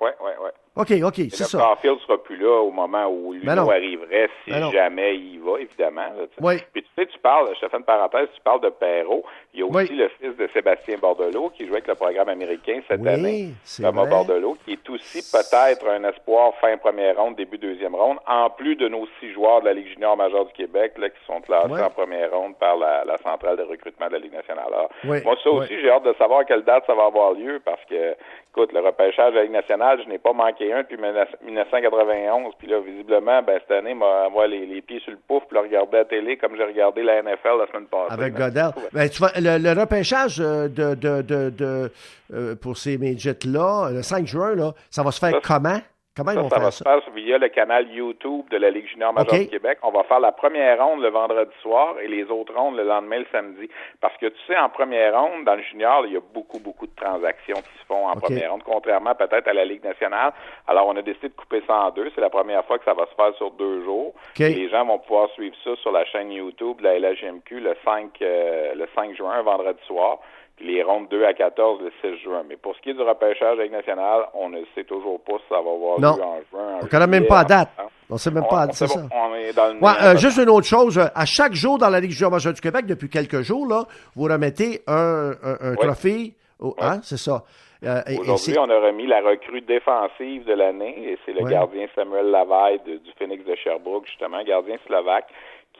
Ouais, 0.00 0.14
ouais. 0.22 0.34
OK, 0.76 0.92
OK, 1.02 1.14
c'est 1.30 1.44
ça. 1.44 1.58
Caulfield 1.58 1.98
sera 2.06 2.22
plus 2.22 2.36
là 2.36 2.60
au 2.62 2.70
moment 2.70 3.06
où 3.08 3.34
Ben. 3.42 3.54
Luno 3.56 3.70
arriverait, 3.70 4.30
si 4.44 4.50
Ben 4.52 4.70
jamais 4.70 5.16
il 5.16 5.34
y 5.34 5.38
va, 5.38 5.58
évidemment. 5.60 6.02
là. 6.16 6.24
Oui. 6.40 6.54
Puis 6.72 6.82
tu 6.84 6.88
sais, 6.96 7.06
tu 7.06 7.18
parles, 7.18 7.48
je 7.56 7.66
te 7.66 7.68
fais 7.68 7.76
une 7.76 7.82
parenthèse, 7.84 8.28
tu 8.34 8.40
parles 8.40 8.60
de 8.60 8.68
Perrault. 8.68 9.24
Il 9.52 9.60
y 9.60 9.62
a 9.62 9.66
aussi 9.66 9.74
Oui. 9.90 9.96
le 9.96 10.08
fils 10.20 10.36
de 10.36 10.48
Sébastien 10.52 10.96
Bordelot 10.98 11.50
qui 11.56 11.64
jouait 11.66 11.78
avec 11.78 11.88
le 11.88 11.96
programme 11.96 12.28
américain 12.28 12.80
cette 12.86 13.00
Oui, 13.00 13.08
année. 13.08 13.48
Thomas 13.76 14.02
vrai. 14.02 14.10
Bordelot, 14.10 14.56
qui 14.64 14.74
est 14.74 14.90
aussi 14.90 15.18
peut-être 15.36 15.88
un 15.88 16.04
espoir 16.04 16.52
fin 16.60 16.76
première 16.78 17.16
ronde, 17.16 17.34
début 17.34 17.58
deuxième 17.58 17.96
ronde, 17.96 18.18
en 18.28 18.48
plus 18.48 18.76
de 18.76 18.86
nos 18.86 19.08
six 19.18 19.32
joueurs 19.32 19.60
de 19.62 19.66
la 19.66 19.72
Ligue 19.74 19.88
junior 19.88 20.16
majeure 20.16 20.46
du 20.46 20.52
Québec 20.52 20.92
là, 20.98 21.10
qui 21.10 21.18
sont 21.26 21.40
classés 21.40 21.82
en 21.82 21.90
première 21.90 22.30
ronde 22.30 22.56
par 22.58 22.76
la, 22.76 23.04
la 23.04 23.18
centrale 23.18 23.56
de 23.56 23.64
recrutement 23.64 24.06
de 24.06 24.12
la 24.12 24.18
Ligue 24.20 24.34
nationale. 24.34 24.66
Alors, 24.68 24.88
moi, 25.02 25.34
ça 25.42 25.50
aussi, 25.50 25.80
j'ai 25.80 25.90
hâte 25.90 26.04
de 26.04 26.14
savoir 26.16 26.40
à 26.40 26.44
quelle 26.44 26.62
date 26.62 26.84
ça 26.86 26.94
va 26.94 27.06
avoir 27.06 27.32
lieu 27.32 27.60
parce 27.64 27.84
que, 27.86 28.14
écoute, 28.52 28.72
le 28.72 28.80
repêchage 28.80 29.32
de 29.32 29.38
la 29.38 29.42
Ligue 29.42 29.52
nationale, 29.52 30.00
je 30.04 30.08
n'ai 30.08 30.18
pas 30.18 30.32
manqué 30.32 30.59
un 30.72 30.82
depuis 30.82 30.98
1991. 30.98 32.54
Puis 32.58 32.68
là, 32.68 32.80
visiblement, 32.80 33.42
ben, 33.42 33.58
cette 33.60 33.78
année, 33.78 33.94
moi, 33.94 34.28
moi 34.30 34.46
les, 34.46 34.66
les 34.66 34.82
pieds 34.82 35.00
sur 35.00 35.12
le 35.12 35.18
pouf, 35.26 35.42
puis 35.48 35.56
le 35.56 35.60
regarder 35.60 35.96
à 35.96 36.00
la 36.00 36.04
télé 36.04 36.36
comme 36.36 36.56
j'ai 36.56 36.64
regardé 36.64 37.02
la 37.02 37.22
NFL 37.22 37.58
la 37.58 37.66
semaine 37.68 37.86
passée. 37.86 38.12
Avec. 38.12 38.34
Godel. 38.34 38.70
Ben, 38.92 39.08
tu 39.08 39.18
vois, 39.18 39.32
le, 39.36 39.58
le 39.58 39.80
repêchage 39.80 40.40
euh, 40.40 40.68
de, 40.68 40.94
de, 40.94 41.22
de, 41.22 41.50
de, 41.50 41.92
euh, 42.32 42.54
pour 42.54 42.76
ces 42.76 42.98
midgets-là, 42.98 43.90
le 43.92 44.02
5 44.02 44.26
juin, 44.26 44.54
là, 44.54 44.72
ça 44.90 45.02
va 45.02 45.10
se 45.10 45.18
faire 45.18 45.32
Ça, 45.32 45.40
comment? 45.42 45.80
Comment 46.16 46.32
ils 46.32 46.34
Ça, 46.34 46.40
vont 46.42 46.48
ça 46.48 46.56
faire 46.56 46.64
va 46.64 46.70
ça? 46.72 46.78
se 46.78 46.82
faire 46.84 47.12
via 47.14 47.38
le 47.38 47.48
canal 47.48 47.88
YouTube 47.88 48.44
de 48.50 48.56
la 48.56 48.70
Ligue 48.70 48.86
junior 48.88 49.12
majeure 49.12 49.32
OK. 49.34 49.40
du 49.42 49.46
Québec. 49.48 49.78
On 49.82 49.92
va 49.92 50.02
faire 50.04 50.18
la 50.18 50.32
première 50.32 50.84
ronde 50.84 51.00
le 51.02 51.08
vendredi 51.08 51.52
soir 51.62 51.94
et 52.00 52.08
les 52.08 52.24
autres 52.24 52.52
rondes 52.52 52.76
le 52.76 52.82
lendemain, 52.82 53.20
le 53.20 53.26
samedi. 53.30 53.70
Parce 54.00 54.16
que 54.16 54.26
tu 54.26 54.36
sais, 54.48 54.58
en 54.58 54.68
première 54.70 55.18
ronde, 55.18 55.44
dans 55.44 55.54
le 55.54 55.62
junior, 55.62 56.04
il 56.06 56.14
y 56.14 56.16
a 56.16 56.20
beaucoup, 56.34 56.58
beaucoup 56.58 56.86
de 56.88 56.94
transactions 56.96 57.54
qui 57.56 57.78
se 57.80 57.84
font 57.86 58.08
en 58.08 58.16
première 58.16 58.50
ronde, 58.50 58.64
contrairement 58.64 59.14
peut-être 59.14 59.46
à 59.46 59.52
la 59.52 59.64
Ligue 59.64 59.84
nationale. 59.84 60.32
Alors, 60.66 60.88
on 60.88 60.96
a 60.96 61.02
décidé 61.02 61.28
de 61.28 61.34
couper 61.34 61.62
ça 61.66 61.74
en 61.84 61.90
deux. 61.92 62.10
C'est 62.14 62.20
la 62.20 62.30
première 62.30 62.64
fois 62.64 62.78
que 62.78 62.84
ça 62.84 62.94
va 62.94 63.06
se 63.06 63.14
faire 63.14 63.32
sur 63.36 63.52
deux 63.52 63.84
jours. 63.84 64.12
Les 64.38 64.68
gens 64.68 64.84
vont 64.84 64.98
pouvoir 64.98 65.30
suivre 65.30 65.54
ça 65.62 65.76
sur 65.76 65.92
la 65.92 66.04
chaîne 66.06 66.32
YouTube 66.32 66.78
de 66.78 66.84
la 66.84 66.98
LHMQ 66.98 67.60
le 67.60 67.76
5, 67.84 68.10
euh, 68.22 68.74
le 68.74 68.88
5 68.96 69.14
juin, 69.16 69.40
vendredi 69.42 69.80
soir. 69.86 70.18
Les 70.62 70.82
rondes 70.82 71.08
2 71.08 71.24
à 71.24 71.32
14 71.32 71.80
le 71.80 71.90
6 72.02 72.22
juin. 72.22 72.42
Mais 72.48 72.56
pour 72.56 72.76
ce 72.76 72.80
qui 72.82 72.90
est 72.90 72.94
du 72.94 73.00
repêchage 73.02 73.58
avec 73.58 73.72
national, 73.72 74.26
on 74.34 74.50
ne 74.50 74.58
sait 74.74 74.84
toujours 74.84 75.18
pas 75.22 75.32
si 75.38 75.44
ça 75.48 75.54
va 75.54 75.70
avoir 75.70 75.98
Non. 76.00 76.16
lieu 76.16 76.22
en 76.22 76.40
juin. 76.50 76.74
en 76.74 76.84
On 76.84 76.86
connaît 76.86 77.06
même 77.06 77.26
pas 77.26 77.38
la 77.38 77.44
date. 77.44 77.68
On 78.10 78.16
sait 78.18 78.30
même 78.30 78.44
On- 78.44 78.48
pas, 78.50 78.66
on 78.68 78.72
c'est 78.72 78.86
ça. 78.88 79.00
On 79.12 79.34
est 79.36 79.52
dans 79.54 79.68
le 79.72 79.78
Ouais, 79.80 79.92
euh, 80.02 80.16
juste 80.16 80.36
une 80.38 80.50
autre 80.50 80.66
chose. 80.66 80.98
euh, 80.98 81.06
À 81.14 81.24
chaque 81.24 81.54
jour 81.54 81.78
dans 81.78 81.88
la 81.88 82.00
Ligue 82.00 82.10
junior 82.10 82.30
majeure 82.30 82.52
du 82.52 82.60
Québec, 82.60 82.84
depuis 82.86 83.08
quelques 83.08 83.40
jours, 83.42 83.66
là, 83.66 83.84
vous 84.16 84.24
remettez 84.24 84.82
un, 84.86 85.30
un- 85.42 85.56
un 85.60 85.70
Oui. 85.72 85.76
trophée. 85.78 86.34
au- 86.62 86.76
hein, 86.78 87.00
c'est 87.02 87.16
ça. 87.16 87.42
Euh, 87.82 88.02
Aujourd'hui, 88.20 88.54
on 88.58 88.68
a 88.68 88.78
remis 88.78 89.06
la 89.06 89.22
recrue 89.22 89.62
défensive 89.62 90.44
de 90.44 90.52
l'année 90.52 90.94
et 91.12 91.18
c'est 91.24 91.32
le 91.32 91.42
Ouais. 91.42 91.50
gardien 91.50 91.86
Samuel 91.94 92.26
Lavaille 92.26 92.78
de- 92.86 92.98
du 92.98 93.10
Phoenix 93.18 93.42
de 93.46 93.54
Sherbrooke, 93.54 94.04
justement, 94.06 94.42
gardien 94.44 94.76
slovaque, 94.86 95.24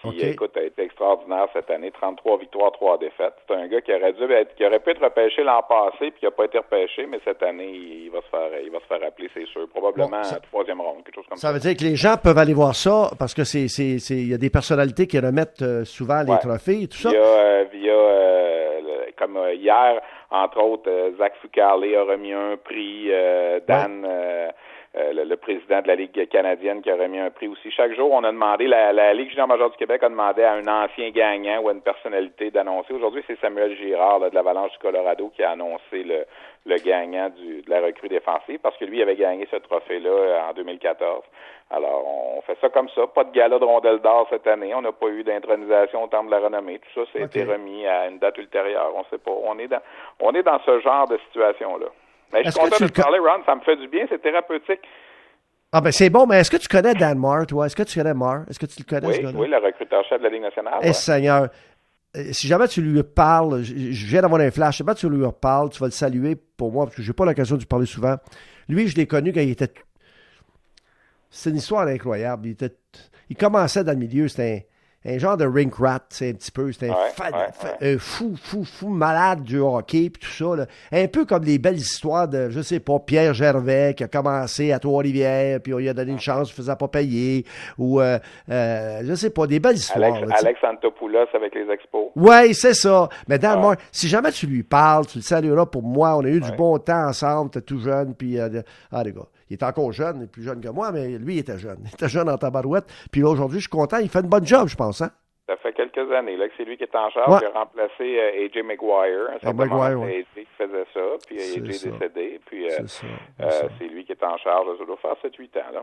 qui, 0.02 0.26
écoute, 0.26 0.57
a 0.57 0.62
été 0.62 0.83
extraordinaire 0.83 1.47
cette 1.52 1.71
année. 1.71 1.90
33 1.90 2.38
victoires, 2.38 2.73
3 2.73 2.99
défaites. 2.99 3.35
C'est 3.47 3.54
un 3.54 3.66
gars 3.69 3.80
qui 3.80 3.92
aurait 3.92 4.12
dû 4.12 4.23
être, 4.33 4.54
qui 4.54 4.64
aurait 4.64 4.78
pu 4.80 4.90
être 4.90 5.02
repêché 5.04 5.42
l'an 5.42 5.62
passé 5.69 6.11
puis 6.11 6.21
qui 6.21 6.25
n'a 6.25 6.30
pas 6.30 6.45
été 6.47 6.59
repêché, 6.59 7.07
mais 7.07 7.19
cette 7.25 7.42
année, 7.42 7.69
il 7.71 8.11
va 8.11 8.21
se 8.23 8.28
faire, 8.28 8.49
il 8.64 8.71
va 8.71 8.78
se 8.80 8.87
faire 8.87 9.07
appeler, 9.07 9.28
c'est 9.35 9.47
sûr. 9.47 9.69
Probablement 9.69 10.16
Bon, 10.19 10.23
ça- 10.23 10.37
à 10.37 10.40
troisième 10.40 10.80
ronde, 10.80 11.04
quelque 11.04 11.16
chose 11.16 11.26
comme 11.28 11.38
ça. 11.38 11.49
Ça 11.49 11.52
veut 11.52 11.61
dire 11.61 11.76
que 11.76 11.85
les 11.85 11.97
gens 11.97 12.14
peuvent 12.23 12.38
aller 12.38 12.54
voir 12.54 12.75
ça 12.75 13.11
parce 13.19 13.35
que 13.35 13.45
c'est, 13.45 13.69
c'est, 13.69 13.99
c'est- 13.99 14.14
il 14.14 14.30
y 14.30 14.35
a 14.35 14.38
des 14.38 14.50
personnalités 14.50 15.07
qui 15.07 15.19
remettent 15.19 15.62
euh, 15.62 15.85
souvent 15.85 16.23
les 16.23 16.33
Ouais. 16.33 16.38
trophées 16.38 16.83
et 16.83 16.88
tout 16.88 16.97
ça. 16.99 17.11
Via, 17.11 17.21
euh, 17.21 17.64
via 17.73 17.92
euh, 17.92 18.80
le- 18.80 19.12
comme 19.19 19.37
euh, 19.37 19.52
hier, 19.54 20.00
entre 20.30 20.62
autres, 20.62 20.90
Zach 21.19 21.35
Fucale 21.42 21.95
a 21.97 22.04
remis 22.04 22.33
un 22.33 22.57
prix, 22.57 23.09
euh, 23.11 23.61
Dan, 23.66 24.04
euh, 24.07 24.49
euh, 24.97 25.12
le, 25.12 25.25
le 25.25 25.37
président 25.37 25.80
de 25.82 25.87
la 25.87 25.94
Ligue 25.94 26.28
canadienne, 26.28 26.82
qui 26.82 26.90
a 26.90 26.97
remis 26.97 27.20
un 27.20 27.30
prix 27.30 27.47
aussi. 27.47 27.70
Chaque 27.70 27.94
jour, 27.94 28.11
on 28.12 28.25
a 28.25 28.32
demandé, 28.32 28.66
la, 28.66 28.92
la 28.92 29.14
Ligue 29.14 29.30
junior 29.30 29.47
majeure 29.47 29.70
du 29.70 29.76
Québec 29.76 30.02
a 30.02 30.09
demandé 30.09 30.42
à 30.42 30.54
un 30.54 30.66
ancien 30.66 31.11
gagnant 31.11 31.61
ou 31.61 31.68
à 31.68 31.73
une 31.73 31.80
personnalité 31.80 32.50
d'annoncer. 32.50 32.92
Aujourd'hui, 32.92 33.23
c'est 33.28 33.38
Samuel 33.40 33.76
Girard 33.76 34.18
là, 34.18 34.30
de 34.30 34.35
l'Avalanche 34.35 34.73
du 34.73 34.78
Colorado 34.78 35.30
qui 35.35 35.44
a 35.44 35.52
annoncé 35.52 36.02
le, 36.02 36.25
le 36.66 36.76
gagnant 36.78 37.28
du, 37.30 37.62
de 37.62 37.70
la 37.70 37.80
recrue 37.80 38.09
défensive 38.09 38.59
parce 38.61 38.76
que 38.78 38.85
lui 38.85 39.00
avait 39.00 39.14
gagné 39.14 39.47
ce 39.50 39.56
trophée-là 39.56 40.11
euh, 40.11 40.50
en 40.50 40.52
2014. 40.54 41.23
Alors, 41.70 42.04
on 42.04 42.40
fait 42.42 42.59
ça 42.61 42.68
comme 42.68 42.88
ça. 42.88 43.06
Pas 43.06 43.23
de 43.23 43.30
gala 43.30 43.61
de 43.61 43.64
rondelle 43.64 44.00
d'or 44.00 44.26
cette 44.28 44.47
année. 44.49 44.75
On 44.75 44.82
n'a 44.82 44.90
pas 44.90 45.06
eu 45.06 45.23
d'intronisation 45.23 46.02
au 46.02 46.09
Temple 46.09 46.26
de 46.26 46.30
la 46.32 46.40
Renommée. 46.40 46.80
Tout 46.80 47.04
ça, 47.04 47.12
ça 47.12 47.23
a 47.23 47.26
été 47.26 47.44
remis 47.44 47.87
à 47.87 48.09
une 48.09 48.18
date 48.18 48.38
ultérieure. 48.38 48.92
On 48.97 49.04
sait 49.04 49.18
pas. 49.18 49.30
On 49.30 49.56
est 49.59 49.68
dans, 49.68 49.80
on 50.18 50.32
est 50.35 50.42
dans 50.42 50.59
ce 50.66 50.80
genre 50.80 51.06
de 51.06 51.16
situation-là. 51.28 51.87
Mais 52.32 52.42
je 52.42 52.49
Est-ce 52.49 52.58
suis 52.60 52.70
content 52.70 52.84
de 52.84 52.90
te 52.90 53.00
parler, 53.00 53.18
Ron. 53.18 53.42
Ça 53.46 53.54
me 53.54 53.60
fait 53.60 53.76
du 53.76 53.88
bien. 53.88 54.06
C'est 54.08 54.20
thérapeutique. 54.22 54.80
Ah 55.72 55.80
ben 55.80 55.92
c'est 55.92 56.10
bon, 56.10 56.26
mais 56.26 56.40
est-ce 56.40 56.50
que 56.50 56.56
tu 56.56 56.66
connais 56.66 56.94
Dan 56.94 57.16
Marr, 57.18 57.46
toi? 57.46 57.66
Est-ce 57.66 57.76
que 57.76 57.84
tu 57.84 57.96
connais 57.96 58.12
Marr? 58.14 58.42
Est-ce 58.49 58.58
que 58.58 58.66
tu 58.66 58.80
le 58.80 58.84
connais, 58.84 59.12
ce 59.12 59.18
Oui, 59.18 59.25
gars-là? 59.25 59.38
oui, 59.38 59.49
le 59.49 59.56
recruteur-chef 59.58 60.18
de 60.18 60.25
la 60.25 60.30
Ligue 60.30 60.42
nationale. 60.42 60.78
Eh, 60.82 60.87
ouais. 60.88 60.92
Seigneur, 60.92 61.49
euh, 62.16 62.25
si 62.32 62.49
jamais 62.49 62.66
tu 62.66 62.82
lui 62.82 63.00
parles, 63.04 63.62
je 63.62 63.72
je 63.92 64.06
viens 64.06 64.20
d'avoir 64.22 64.40
un 64.40 64.50
flash, 64.50 64.76
si 64.76 64.82
jamais 64.82 64.96
tu 64.96 65.08
lui 65.08 65.25
reparles, 65.25 65.70
tu 65.70 65.78
vas 65.78 65.87
le 65.87 65.92
saluer 65.92 66.34
pour 66.56 66.72
moi, 66.72 66.87
parce 66.87 66.96
que 66.96 67.02
j'ai 67.02 67.12
pas 67.12 67.25
l'occasion 67.25 67.54
de 67.54 67.60
lui 67.60 67.66
parler 67.66 67.87
souvent. 67.87 68.16
Lui, 68.68 68.88
je 68.88 68.96
l'ai 68.96 69.06
connu 69.06 69.32
quand 69.32 69.40
il 69.40 69.50
était... 69.50 69.72
C'est 71.30 71.50
une 71.50 71.56
histoire 71.56 71.87
incroyable. 71.87 72.49
Il, 72.49 72.52
était... 72.52 72.75
il 73.28 73.37
commençait 73.37 73.84
dans 73.84 73.92
le 73.92 73.99
milieu, 73.99 74.26
c'était 74.26 74.66
un, 75.04 75.19
genre 75.19 75.37
de 75.37 75.47
rink 75.47 75.75
rat, 75.76 76.00
c'est 76.11 76.30
un 76.30 76.33
petit 76.35 76.50
peu. 76.50 76.71
C'était 76.73 76.88
un, 76.88 76.92
Ouais, 76.92 77.11
fa- 77.14 77.30
ouais, 77.30 77.47
fa- 77.52 77.76
un 77.80 77.99
fou, 77.99 78.35
fou, 78.42 78.64
fou, 78.64 78.88
malade 78.88 79.42
du 79.42 79.59
hockey, 79.59 80.11
puis 80.11 80.21
tout 80.23 80.30
ça. 80.30 80.57
là. 80.57 80.66
Un 80.92 81.09
peu 81.09 81.25
comme 81.25 81.45
les 81.45 81.59
belles 81.59 81.76
histoires 81.78 82.28
de, 82.28 82.50
je 82.50 82.61
sais 82.61 82.80
pas, 82.80 82.99
Pierre 82.99 83.33
Gervais, 83.35 83.95
qui 83.97 84.04
a 84.04 84.09
commencé 84.09 84.73
à 84.73 84.78
Trois-Rivières, 84.78 85.61
puis 85.61 85.73
on 85.75 85.78
lui 85.78 85.88
a 85.88 85.95
donné 85.95 86.12
une 86.12 86.21
chance, 86.21 86.49
il 86.50 86.52
ne 86.52 86.57
faisait 86.57 86.76
pas 86.76 86.88
payer, 86.88 87.45
ou, 87.78 88.00
euh, 88.00 88.19
euh, 88.50 89.00
je 89.04 89.14
sais 89.14 89.30
pas, 89.30 89.47
des 89.47 89.59
belles 89.61 89.76
histoires. 89.76 90.14
Alex, 90.14 90.28
là. 90.28 90.37
Alex 90.38 90.61
Antopoulos 90.64 91.19
avec 91.35 91.54
les 91.54 91.69
expos. 91.73 92.09
Oui, 92.16 92.54
c'est 92.54 92.75
ça. 92.75 93.09
Mais 93.28 93.38
Dan 93.38 93.57
Ouais. 93.57 93.61
Moore, 93.62 93.75
si 93.92 94.09
jamais 94.09 94.33
tu 94.33 94.47
lui 94.47 94.62
parles, 94.62 95.07
tu 95.07 95.19
le 95.19 95.23
salueras 95.23 95.66
pour 95.66 95.83
moi. 95.83 96.16
On 96.16 96.25
a 96.25 96.28
eu 96.28 96.40
du 96.40 96.52
bon 96.52 96.78
temps 96.78 97.07
ensemble. 97.09 97.50
T'es 97.50 97.61
tout 97.62 97.78
jeune. 97.80 98.14
Puis, 98.14 98.38
euh, 98.38 98.62
ah, 98.92 99.02
les 99.04 99.12
gars, 99.12 99.21
il 99.50 99.54
est 99.54 99.62
encore 99.64 99.92
jeune, 99.92 100.19
il 100.21 100.25
est 100.25 100.26
plus 100.30 100.42
jeune 100.42 100.61
que 100.61 100.69
moi, 100.69 100.92
mais 100.92 101.19
lui, 101.19 101.35
il 101.35 101.38
était 101.40 101.59
jeune. 101.59 101.78
Il 101.85 101.92
était 101.92 102.09
jeune 102.09 102.28
en 102.28 102.38
tabarouette. 102.38 102.87
Puis 103.11 103.21
là, 103.21 103.28
aujourd'hui, 103.28 103.59
je 103.59 103.64
suis 103.64 103.71
content. 103.71 103.99
Il 103.99 104.09
fait 104.09 104.21
une 104.21 104.28
bonne 104.28 104.47
job, 104.47 104.69
je 104.69 104.76
pense. 104.76 105.02
Hein? 105.02 105.11
Ça 105.49 105.57
fait 105.57 105.73
quelques 105.73 106.12
années 106.12 106.37
là, 106.37 106.47
que 106.47 106.54
c'est 106.57 106.64
lui 106.64 106.76
qui 106.76 106.85
est 106.85 106.95
en 106.95 107.11
charge. 107.11 107.28
Ouais. 107.28 107.38
Il 107.42 107.57
a 107.57 107.59
remplacé 107.59 107.90
euh, 108.00 108.45
AJ 108.45 108.62
McGuire. 108.64 109.99
Ouais. 109.99 110.19
AJ 110.19 110.25
qui 110.35 110.47
faisait 110.57 110.87
ça. 110.95 111.00
Puis 111.26 111.40
AJ 111.40 111.57
est 111.57 111.61
décédé. 111.61 112.40
Puis 112.47 112.71
euh, 112.71 112.78
C'est 112.87 113.07
euh, 113.40 113.68
c'est 113.77 113.88
lui 113.88 114.05
qui 114.05 114.12
est 114.12 114.22
en 114.22 114.37
charge. 114.38 114.66
Ça 114.79 114.85
doit 114.85 114.96
faire 114.98 115.16
7-8 115.24 115.59
ans. 115.59 115.72
Là. 115.74 115.83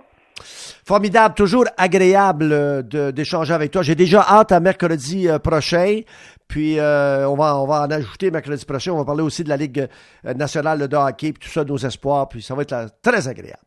Formidable, 0.86 1.36
toujours 1.36 1.66
agréable 1.76 2.50
euh, 2.54 3.12
d'échanger 3.12 3.54
avec 3.54 3.72
toi. 3.72 3.82
J'ai 3.82 3.96
déjà 3.96 4.22
hâte 4.22 4.54
à 4.54 4.62
mercredi 4.62 5.28
prochain. 5.44 6.00
Puis 6.48 6.80
euh, 6.80 7.28
on, 7.28 7.36
va, 7.36 7.58
on 7.58 7.68
va 7.68 7.82
en 7.82 7.92
ajouter 7.92 8.32
mercredi 8.32 8.64
prochain. 8.66 8.94
On 8.94 8.98
va 9.00 9.04
parler 9.06 9.24
aussi 9.24 9.44
de 9.44 9.50
la 9.50 9.58
Ligue 9.58 9.86
nationale 10.24 10.88
de 10.88 10.96
hockey, 10.96 11.34
puis 11.34 11.42
tout 11.46 11.50
ça, 11.50 11.66
nos 11.66 11.78
espoirs. 11.78 12.30
Puis 12.30 12.42
ça 12.42 12.56
va 12.56 12.62
être 12.62 12.72
là, 12.72 12.86
très 13.04 13.28
agréable. 13.28 13.67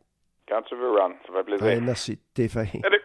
Quand 0.51 0.63
tu 0.63 0.75
veux, 0.75 0.91
Ron. 0.91 1.13
Ça 1.25 1.33
fait 1.33 1.43
plaisir. 1.45 1.65
Allez, 2.83 2.97